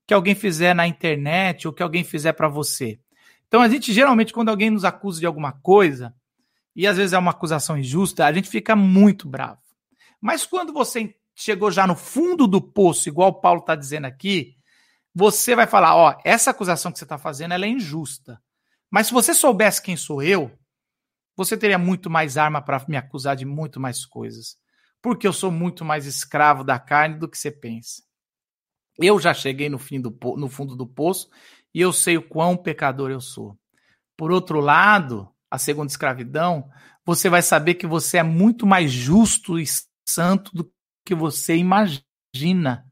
que 0.07 0.13
alguém 0.13 0.35
fizer 0.35 0.75
na 0.75 0.87
internet 0.87 1.67
ou 1.67 1.73
que 1.73 1.83
alguém 1.83 2.05
fizer 2.05 2.35
para 2.35 2.47
você. 2.47 3.01
Então, 3.49 3.63
a 3.63 3.69
gente 3.69 3.93
geralmente, 3.93 4.35
quando 4.35 4.51
alguém 4.51 4.69
nos 4.69 4.85
acusa 4.85 5.19
de 5.19 5.27
alguma 5.27 5.53
coisa, 5.53 6.15
e 6.81 6.87
às 6.87 6.97
vezes 6.97 7.13
é 7.13 7.19
uma 7.19 7.31
acusação 7.31 7.79
injusta, 7.79 8.25
a 8.25 8.33
gente 8.33 8.49
fica 8.49 8.75
muito 8.75 9.29
bravo. 9.29 9.61
Mas 10.21 10.45
quando 10.47 10.73
você 10.73 11.15
chegou 11.35 11.71
já 11.71 11.87
no 11.87 11.97
fundo 11.97 12.47
do 12.47 12.61
poço, 12.61 13.09
igual 13.09 13.31
o 13.31 13.41
Paulo 13.41 13.61
está 13.61 13.75
dizendo 13.75 14.07
aqui, 14.07 14.57
você 15.15 15.55
vai 15.55 15.67
falar: 15.67 15.95
ó, 15.97 16.19
essa 16.25 16.51
acusação 16.51 16.93
que 16.93 16.99
você 16.99 17.05
está 17.05 17.19
fazendo 17.19 17.53
ela 17.53 17.65
é 17.65 17.69
injusta. 17.69 18.41
Mas 18.91 19.07
se 19.07 19.13
você 19.13 19.35
soubesse 19.35 19.83
quem 19.83 19.97
sou 19.97 20.23
eu, 20.23 20.51
você 21.37 21.57
teria 21.57 21.79
muito 21.79 22.11
mais 22.11 22.37
arma 22.37 22.61
para 22.61 22.85
me 22.89 22.97
acusar 22.97 23.37
de 23.37 23.45
muito 23.45 23.79
mais 23.79 24.05
coisas 24.05 24.61
porque 25.03 25.27
eu 25.27 25.33
sou 25.33 25.51
muito 25.51 25.85
mais 25.85 26.07
escravo 26.07 26.63
da 26.63 26.79
carne 26.79 27.19
do 27.19 27.29
que 27.29 27.39
você 27.39 27.51
pensa. 27.51 28.03
Eu 28.99 29.19
já 29.19 29.33
cheguei 29.33 29.69
no, 29.69 29.79
fim 29.79 30.01
do, 30.01 30.17
no 30.37 30.49
fundo 30.49 30.77
do 30.77 30.87
poço 30.87 31.31
e 31.75 31.81
eu 31.81 31.93
sei 31.93 32.19
o 32.19 32.29
quão 32.29 32.57
pecador 32.57 33.11
eu 33.11 33.21
sou. 33.21 33.59
Por 34.17 34.31
outro 34.31 34.61
lado, 34.61 35.29
a 35.51 35.59
segunda 35.59 35.91
escravidão, 35.91 36.71
você 37.05 37.29
vai 37.29 37.43
saber 37.43 37.75
que 37.75 37.87
você 37.87 38.19
é 38.19 38.23
muito 38.23 38.67
mais 38.67 38.93
justo 38.93 39.59
e 39.59 39.65
santo 40.09 40.55
do 40.55 40.71
que 41.05 41.15
você 41.15 41.57
imagina. 41.57 42.87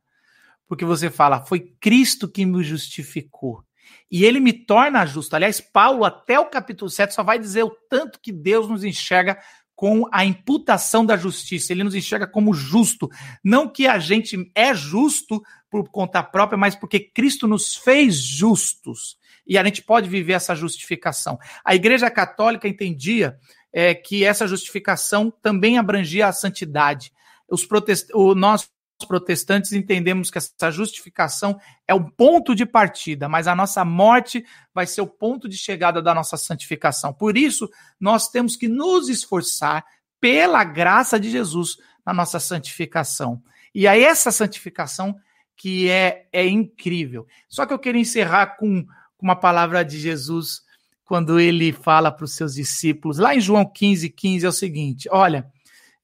Porque 0.67 0.85
você 0.85 1.11
fala, 1.11 1.45
foi 1.45 1.75
Cristo 1.81 2.29
que 2.29 2.45
me 2.45 2.63
justificou. 2.63 3.65
E 4.11 4.25
ele 4.25 4.41
me 4.41 4.53
torna 4.53 5.07
justo. 5.07 5.35
Aliás, 5.35 5.61
Paulo, 5.61 6.05
até 6.05 6.39
o 6.39 6.47
capítulo 6.47 6.91
7, 6.91 7.15
só 7.15 7.23
vai 7.23 7.39
dizer 7.39 7.63
o 7.63 7.77
tanto 7.89 8.21
que 8.21 8.33
Deus 8.33 8.69
nos 8.69 8.85
enxerga 8.85 9.39
com 9.75 10.09
a 10.11 10.25
imputação 10.25 11.07
da 11.07 11.17
justiça. 11.17 11.73
Ele 11.73 11.85
nos 11.85 11.95
enxerga 11.95 12.27
como 12.27 12.53
justo. 12.53 13.09
Não 13.45 13.69
que 13.69 13.87
a 13.87 13.99
gente 13.99 14.51
é 14.55 14.75
justo 14.75 15.41
por 15.71 15.89
conta 15.91 16.23
própria, 16.23 16.59
mas 16.59 16.75
porque 16.75 16.99
Cristo 16.99 17.47
nos 17.47 17.77
fez 17.77 18.17
justos. 18.17 19.17
E 19.49 19.57
a 19.57 19.65
gente 19.65 19.83
pode 19.83 20.09
viver 20.09 20.35
essa 20.35 20.55
justificação. 20.55 21.39
A 21.65 21.75
Igreja 21.75 22.11
Católica 22.11 22.69
entendia 22.69 23.39
é, 23.73 23.95
que 23.95 24.25
essa 24.25 24.47
justificação 24.47 25.33
também 25.43 25.79
abrangia 25.79 26.27
a 26.27 26.33
santidade. 26.33 27.13
Os 27.49 27.65
protest... 27.65 28.11
o, 28.13 28.35
nós 28.35 28.71
protestantes 29.07 29.73
entendemos 29.73 30.31
que 30.31 30.39
essa 30.39 30.71
justificação 30.71 31.59
é 31.87 31.95
o 31.95 32.11
ponto 32.11 32.55
de 32.55 32.67
partida, 32.67 33.29
mas 33.29 33.47
a 33.47 33.55
nossa 33.55 33.85
morte 33.85 34.45
vai 34.75 34.87
ser 34.87 35.01
o 35.01 35.07
ponto 35.07 35.49
de 35.49 35.57
chegada 35.57 36.03
da 36.03 36.13
nossa 36.13 36.37
santificação. 36.37 37.13
Por 37.13 37.37
isso, 37.37 37.71
nós 38.01 38.29
temos 38.29 38.57
que 38.57 38.67
nos 38.67 39.09
esforçar 39.09 39.85
pela 40.21 40.65
graça 40.65 41.19
de 41.19 41.31
Jesus 41.31 41.77
na 42.05 42.13
nossa 42.13 42.41
santificação. 42.41 43.41
E 43.75 43.87
aí 43.87 44.03
essa 44.03 44.33
santificação 44.33 45.17
que 45.57 45.91
é, 45.91 46.27
é 46.33 46.47
incrível. 46.47 47.27
Só 47.49 47.67
que 47.67 47.73
eu 47.73 47.79
queria 47.79 48.01
encerrar 48.01 48.57
com, 48.57 48.87
com 49.19 49.27
uma 49.27 49.37
palavra 49.37 49.85
de 49.85 49.99
Jesus 49.99 50.63
quando 51.05 51.39
ele 51.39 51.73
fala 51.73 52.11
para 52.11 52.25
os 52.25 52.35
seus 52.35 52.55
discípulos. 52.55 53.19
Lá 53.19 53.35
em 53.35 53.41
João 53.41 53.65
15, 53.65 54.09
15 54.09 54.47
é 54.47 54.49
o 54.49 54.53
seguinte: 54.53 55.09
olha, 55.11 55.51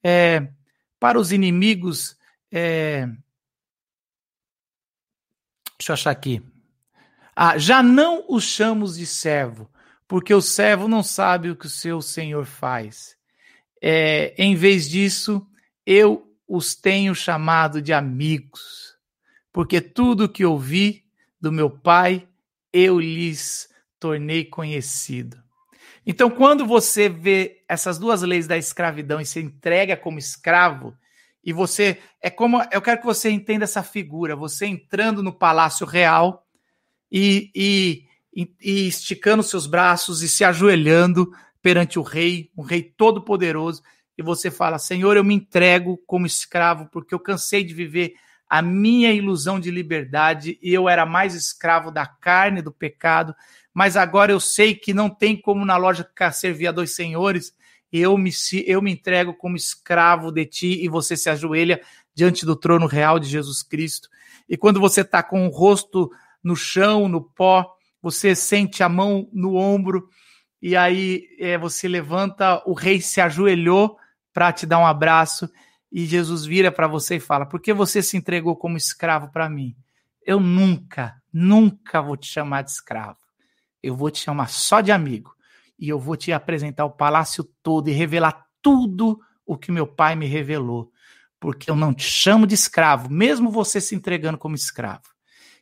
é, 0.03 0.47
para 0.99 1.19
os 1.19 1.31
inimigos. 1.31 2.15
É, 2.51 3.07
deixa 5.79 5.89
eu 5.89 5.93
achar 5.93 6.11
aqui. 6.11 6.41
Ah, 7.35 7.57
já 7.57 7.81
não 7.81 8.25
os 8.29 8.43
chamamos 8.43 8.97
de 8.97 9.05
servo, 9.05 9.69
porque 10.07 10.33
o 10.33 10.41
servo 10.41 10.87
não 10.87 11.01
sabe 11.01 11.49
o 11.49 11.55
que 11.55 11.65
o 11.65 11.69
seu 11.69 12.01
senhor 12.01 12.45
faz. 12.45 13.17
É, 13.81 14.33
em 14.37 14.55
vez 14.55 14.87
disso, 14.87 15.45
eu 15.85 16.31
os 16.47 16.75
tenho 16.75 17.15
chamado 17.15 17.81
de 17.81 17.91
amigos 17.91 18.85
porque 19.55 19.79
tudo 19.79 20.27
que 20.27 20.43
ouvi 20.43 21.05
do 21.39 21.49
meu 21.49 21.69
pai, 21.69 22.27
eu 22.75 22.99
lhes 22.99 23.69
tornei 23.97 24.43
conhecido. 24.43 25.37
Então, 26.05 26.29
quando 26.29 26.65
você 26.65 27.07
vê 27.07 27.63
essas 27.69 27.97
duas 27.97 28.21
leis 28.21 28.45
da 28.45 28.57
escravidão 28.57 29.21
e 29.21 29.25
se 29.25 29.39
entrega 29.39 29.95
como 29.95 30.19
escravo, 30.19 30.93
e 31.41 31.53
você 31.53 31.97
é 32.21 32.29
como 32.29 32.61
eu 32.71 32.81
quero 32.81 32.99
que 32.99 33.05
você 33.05 33.29
entenda 33.29 33.63
essa 33.63 33.81
figura, 33.81 34.35
você 34.35 34.65
entrando 34.65 35.23
no 35.23 35.31
palácio 35.31 35.85
real 35.85 36.45
e, 37.09 37.49
e, 37.55 38.03
e 38.61 38.87
esticando 38.87 39.41
seus 39.41 39.65
braços 39.65 40.21
e 40.21 40.27
se 40.27 40.43
ajoelhando 40.43 41.31
perante 41.61 41.97
o 41.97 42.01
rei, 42.01 42.51
um 42.57 42.61
rei 42.61 42.83
todo 42.83 43.23
poderoso, 43.23 43.81
e 44.17 44.21
você 44.21 44.51
fala: 44.51 44.77
Senhor, 44.77 45.15
eu 45.15 45.23
me 45.23 45.33
entrego 45.33 45.97
como 46.05 46.25
escravo 46.25 46.89
porque 46.91 47.15
eu 47.15 47.19
cansei 47.19 47.63
de 47.63 47.73
viver 47.73 48.15
a 48.49 48.61
minha 48.61 49.11
ilusão 49.11 49.59
de 49.59 49.71
liberdade 49.71 50.57
e 50.61 50.73
eu 50.73 50.87
era 50.87 51.05
mais 51.05 51.33
escravo 51.33 51.91
da 51.91 52.05
carne, 52.05 52.61
do 52.61 52.71
pecado, 52.71 53.35
mas 53.73 53.97
agora 53.97 54.31
eu 54.31 54.39
sei 54.39 54.75
que 54.75 54.93
não 54.93 55.09
tem 55.09 55.39
como 55.39 55.65
na 55.65 55.77
loja 55.77 56.07
servir 56.31 56.67
a 56.67 56.71
dois 56.71 56.95
senhores, 56.95 57.53
eu 57.91 58.17
me, 58.17 58.31
eu 58.65 58.81
me 58.81 58.91
entrego 58.91 59.33
como 59.33 59.55
escravo 59.55 60.31
de 60.31 60.45
ti 60.45 60.83
e 60.83 60.87
você 60.87 61.15
se 61.15 61.29
ajoelha 61.29 61.81
diante 62.13 62.45
do 62.45 62.55
trono 62.55 62.87
real 62.87 63.19
de 63.19 63.27
Jesus 63.27 63.63
Cristo. 63.63 64.09
E 64.47 64.55
quando 64.57 64.79
você 64.79 65.01
está 65.01 65.23
com 65.23 65.47
o 65.47 65.49
rosto 65.49 66.09
no 66.43 66.55
chão, 66.55 67.07
no 67.07 67.21
pó, 67.21 67.75
você 68.01 68.35
sente 68.35 68.83
a 68.83 68.89
mão 68.89 69.27
no 69.33 69.55
ombro 69.55 70.07
e 70.61 70.75
aí 70.75 71.27
é, 71.39 71.57
você 71.57 71.87
levanta, 71.87 72.61
o 72.65 72.73
rei 72.73 73.01
se 73.01 73.19
ajoelhou 73.19 73.97
para 74.33 74.51
te 74.51 74.65
dar 74.65 74.79
um 74.79 74.85
abraço 74.85 75.49
e 75.97 76.05
Jesus 76.05 76.45
vira 76.45 76.73
para 76.73 76.89
você 76.89 77.15
e 77.15 77.21
fala: 77.21 77.45
Por 77.45 77.61
que 77.61 77.73
você 77.73 78.03
se 78.03 78.17
entregou 78.17 78.53
como 78.57 78.75
escravo 78.75 79.31
para 79.31 79.49
mim? 79.49 79.73
Eu 80.21 80.41
nunca, 80.41 81.15
nunca 81.31 82.01
vou 82.01 82.17
te 82.17 82.27
chamar 82.27 82.63
de 82.63 82.71
escravo. 82.71 83.17
Eu 83.81 83.95
vou 83.95 84.11
te 84.11 84.21
chamar 84.21 84.49
só 84.49 84.81
de 84.81 84.91
amigo. 84.91 85.33
E 85.79 85.87
eu 85.87 85.97
vou 85.97 86.17
te 86.17 86.33
apresentar 86.33 86.83
o 86.83 86.91
palácio 86.91 87.45
todo 87.63 87.87
e 87.87 87.93
revelar 87.93 88.45
tudo 88.61 89.21
o 89.45 89.57
que 89.57 89.71
meu 89.71 89.87
pai 89.87 90.17
me 90.17 90.25
revelou. 90.25 90.91
Porque 91.39 91.71
eu 91.71 91.77
não 91.77 91.93
te 91.93 92.03
chamo 92.03 92.45
de 92.45 92.55
escravo, 92.55 93.09
mesmo 93.09 93.49
você 93.49 93.79
se 93.79 93.95
entregando 93.95 94.37
como 94.37 94.53
escravo. 94.53 95.03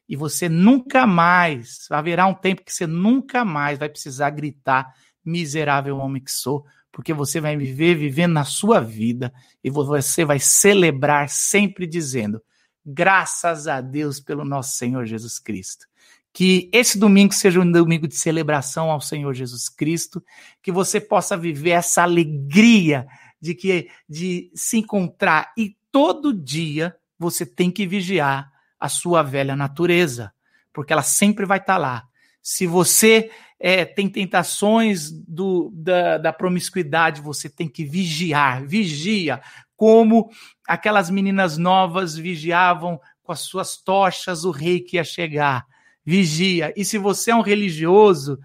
E 0.10 0.16
você 0.16 0.50
nunca 0.50 1.06
mais, 1.06 1.86
haverá 1.92 2.26
um 2.26 2.34
tempo 2.34 2.64
que 2.66 2.74
você 2.74 2.88
nunca 2.88 3.46
mais 3.46 3.78
vai 3.78 3.88
precisar 3.88 4.32
gritar, 4.32 4.96
miserável 5.24 5.98
homem 5.98 6.24
que 6.24 6.32
sou, 6.32 6.66
porque 6.94 7.12
você 7.12 7.42
vai 7.42 7.58
viver 7.58 7.96
vivendo 7.96 8.34
na 8.34 8.46
sua 8.46 8.80
vida 8.80 9.34
e 9.64 9.70
você 9.70 10.24
vai 10.24 10.40
celebrar 10.40 11.28
sempre 11.28 11.88
dizendo: 11.88 12.40
graças 12.86 13.68
a 13.68 13.82
Deus 13.82 14.20
pelo 14.20 14.46
nosso 14.46 14.78
Senhor 14.78 15.04
Jesus 15.06 15.40
Cristo. 15.40 15.88
Que 16.32 16.70
esse 16.72 16.98
domingo 16.98 17.34
seja 17.34 17.60
um 17.60 17.72
domingo 17.72 18.08
de 18.08 18.16
celebração 18.16 18.90
ao 18.90 19.02
Senhor 19.02 19.34
Jesus 19.34 19.70
Cristo, 19.70 20.24
que 20.62 20.72
você 20.72 21.02
possa 21.02 21.36
viver 21.36 21.72
essa 21.72 22.04
alegria 22.04 23.08
de 23.42 23.56
que 23.56 23.90
de 24.08 24.52
se 24.56 24.78
encontrar 24.78 25.52
e 25.58 25.76
todo 25.92 26.34
dia 26.34 26.96
você 27.18 27.46
tem 27.46 27.72
que 27.72 27.88
vigiar 27.88 28.52
a 28.80 28.90
sua 28.90 29.24
velha 29.24 29.56
natureza, 29.56 30.32
porque 30.72 30.94
ela 30.94 31.04
sempre 31.04 31.46
vai 31.46 31.58
estar 31.58 31.78
lá. 31.78 32.04
Se 32.42 32.68
você 32.68 33.32
é, 33.66 33.86
tem 33.86 34.10
tentações 34.10 35.10
do, 35.10 35.72
da, 35.74 36.18
da 36.18 36.34
promiscuidade, 36.34 37.22
você 37.22 37.48
tem 37.50 37.66
que 37.66 37.86
vigiar, 37.86 38.68
vigia, 38.68 39.42
como 39.78 40.30
aquelas 40.68 41.10
meninas 41.10 41.58
novas 41.58 42.14
vigiavam 42.14 43.00
com 43.24 43.32
as 43.32 43.40
suas 43.40 43.78
tochas 43.78 44.44
o 44.44 44.52
rei 44.52 44.82
que 44.82 44.98
ia 44.98 45.04
chegar. 45.06 45.66
Vigia. 46.06 46.74
E 46.76 46.84
se 46.84 46.98
você 46.98 47.32
é 47.32 47.36
um 47.36 47.42
religioso, 47.42 48.38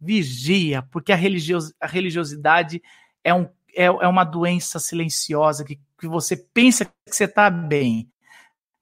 vigia, 0.00 0.82
porque 0.82 1.10
a, 1.10 1.16
religios, 1.16 1.74
a 1.80 1.88
religiosidade 1.88 2.80
é, 3.24 3.34
um, 3.34 3.48
é, 3.74 3.86
é 3.86 4.06
uma 4.06 4.22
doença 4.22 4.78
silenciosa 4.78 5.64
que, 5.64 5.80
que 5.98 6.06
você 6.06 6.36
pensa 6.36 6.84
que 6.84 6.92
você 7.04 7.24
está 7.24 7.50
bem, 7.50 8.08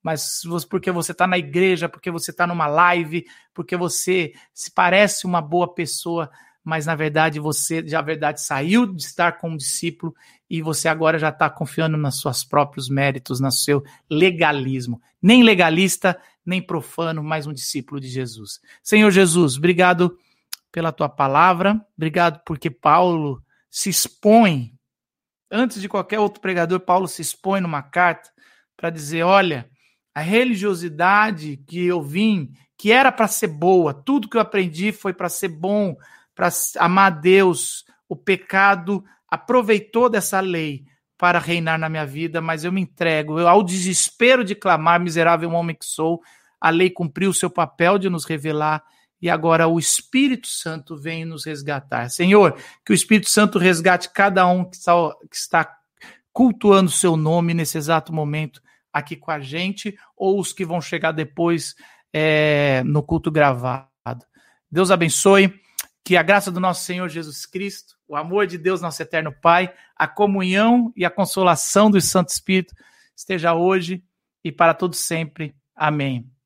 mas 0.09 0.41
porque 0.67 0.91
você 0.91 1.13
está 1.13 1.27
na 1.27 1.37
igreja, 1.37 1.87
porque 1.87 2.11
você 2.11 2.31
está 2.31 2.47
numa 2.47 2.67
live, 2.67 3.27
porque 3.53 3.77
você 3.77 4.33
se 4.55 4.71
parece 4.71 5.27
uma 5.27 5.43
boa 5.43 5.75
pessoa, 5.75 6.31
mas 6.65 6.87
na 6.87 6.95
verdade 6.95 7.39
você 7.39 7.87
já 7.87 8.01
verdade 8.01 8.41
saiu 8.41 8.87
de 8.87 9.03
estar 9.03 9.33
com 9.33 9.51
um 9.51 9.57
discípulo 9.59 10.15
e 10.49 10.63
você 10.63 10.89
agora 10.89 11.19
já 11.19 11.29
está 11.29 11.51
confiando 11.51 11.99
nos 11.99 12.23
seus 12.23 12.43
próprios 12.43 12.89
méritos, 12.89 13.39
no 13.39 13.53
seu 13.53 13.85
legalismo. 14.09 14.99
Nem 15.21 15.43
legalista, 15.43 16.19
nem 16.43 16.63
profano, 16.63 17.23
mas 17.23 17.47
um 17.47 17.53
discípulo 17.53 18.01
de 18.01 18.09
Jesus. 18.09 18.63
Senhor 18.83 19.11
Jesus, 19.11 19.59
obrigado 19.59 20.17
pela 20.73 20.91
tua 20.91 21.11
palavra, 21.11 21.79
obrigado 21.95 22.41
porque 22.47 22.71
Paulo 22.71 23.45
se 23.69 23.91
expõe, 23.91 24.73
antes 25.51 25.83
de 25.83 25.89
qualquer 25.89 26.19
outro 26.19 26.41
pregador, 26.41 26.81
Paulo 26.81 27.07
se 27.07 27.21
expõe 27.21 27.61
numa 27.61 27.83
carta 27.83 28.31
para 28.75 28.89
dizer: 28.89 29.25
olha, 29.25 29.69
a 30.19 30.21
religiosidade 30.21 31.59
que 31.65 31.87
eu 31.87 32.03
vim, 32.03 32.51
que 32.77 32.91
era 32.91 33.13
para 33.13 33.29
ser 33.29 33.47
boa, 33.47 33.95
tudo 33.95 34.29
que 34.29 34.37
eu 34.37 34.41
aprendi 34.41 34.91
foi 34.91 35.13
para 35.13 35.29
ser 35.29 35.47
bom, 35.47 35.97
para 36.35 36.49
amar 36.79 37.21
Deus, 37.21 37.85
o 38.09 38.17
pecado 38.17 39.05
aproveitou 39.29 40.11
dessa 40.11 40.41
lei 40.41 40.85
para 41.17 41.39
reinar 41.39 41.79
na 41.79 41.89
minha 41.89 42.05
vida, 42.05 42.41
mas 42.41 42.65
eu 42.65 42.73
me 42.73 42.81
entrego 42.81 43.39
eu, 43.39 43.47
ao 43.47 43.63
desespero 43.63 44.43
de 44.43 44.57
clamar, 44.57 44.99
miserável 44.99 45.53
homem 45.53 45.77
que 45.77 45.87
sou. 45.87 46.21
A 46.61 46.71
lei 46.71 46.91
cumpriu 46.91 47.31
o 47.31 47.35
seu 47.35 47.49
papel 47.49 47.97
de 47.97 48.11
nos 48.11 48.25
revelar 48.25 48.83
e 49.23 49.31
agora 49.31 49.69
o 49.69 49.79
Espírito 49.79 50.49
Santo 50.49 50.97
vem 50.97 51.25
nos 51.25 51.45
resgatar. 51.45 52.11
Senhor, 52.11 52.57
que 52.85 52.91
o 52.91 52.95
Espírito 52.95 53.31
Santo 53.31 53.57
resgate 53.57 54.11
cada 54.13 54.45
um 54.49 54.65
que 54.65 54.75
está, 54.75 54.93
que 55.31 55.37
está 55.37 55.77
cultuando 56.33 56.91
o 56.91 56.93
seu 56.93 57.17
nome 57.17 57.55
nesse 57.55 57.79
exato 57.79 58.13
momento 58.13 58.61
aqui 58.93 59.17
com 59.17 59.31
a 59.31 59.41
gente 59.41 59.97
ou 60.17 60.39
os 60.39 60.53
que 60.53 60.65
vão 60.65 60.81
chegar 60.81 61.13
depois 61.13 61.75
é, 62.13 62.83
no 62.85 63.03
culto 63.03 63.31
gravado. 63.31 63.89
Deus 64.71 64.91
abençoe, 64.91 65.61
que 66.05 66.17
a 66.17 66.23
graça 66.23 66.51
do 66.51 66.59
nosso 66.59 66.85
Senhor 66.85 67.09
Jesus 67.09 67.45
Cristo, 67.45 67.95
o 68.09 68.17
amor 68.17 68.47
de 68.47 68.57
Deus, 68.57 68.81
nosso 68.81 69.03
eterno 69.03 69.31
Pai, 69.43 69.73
a 69.95 70.09
comunhão 70.09 70.91
e 70.97 71.05
a 71.05 71.11
consolação 71.11 71.91
do 71.91 72.01
Santo 72.01 72.31
Espírito 72.31 72.75
esteja 73.15 73.55
hoje 73.55 74.03
e 74.43 74.51
para 74.51 74.73
todos 74.73 74.99
sempre. 74.99 75.55
Amém. 75.77 76.38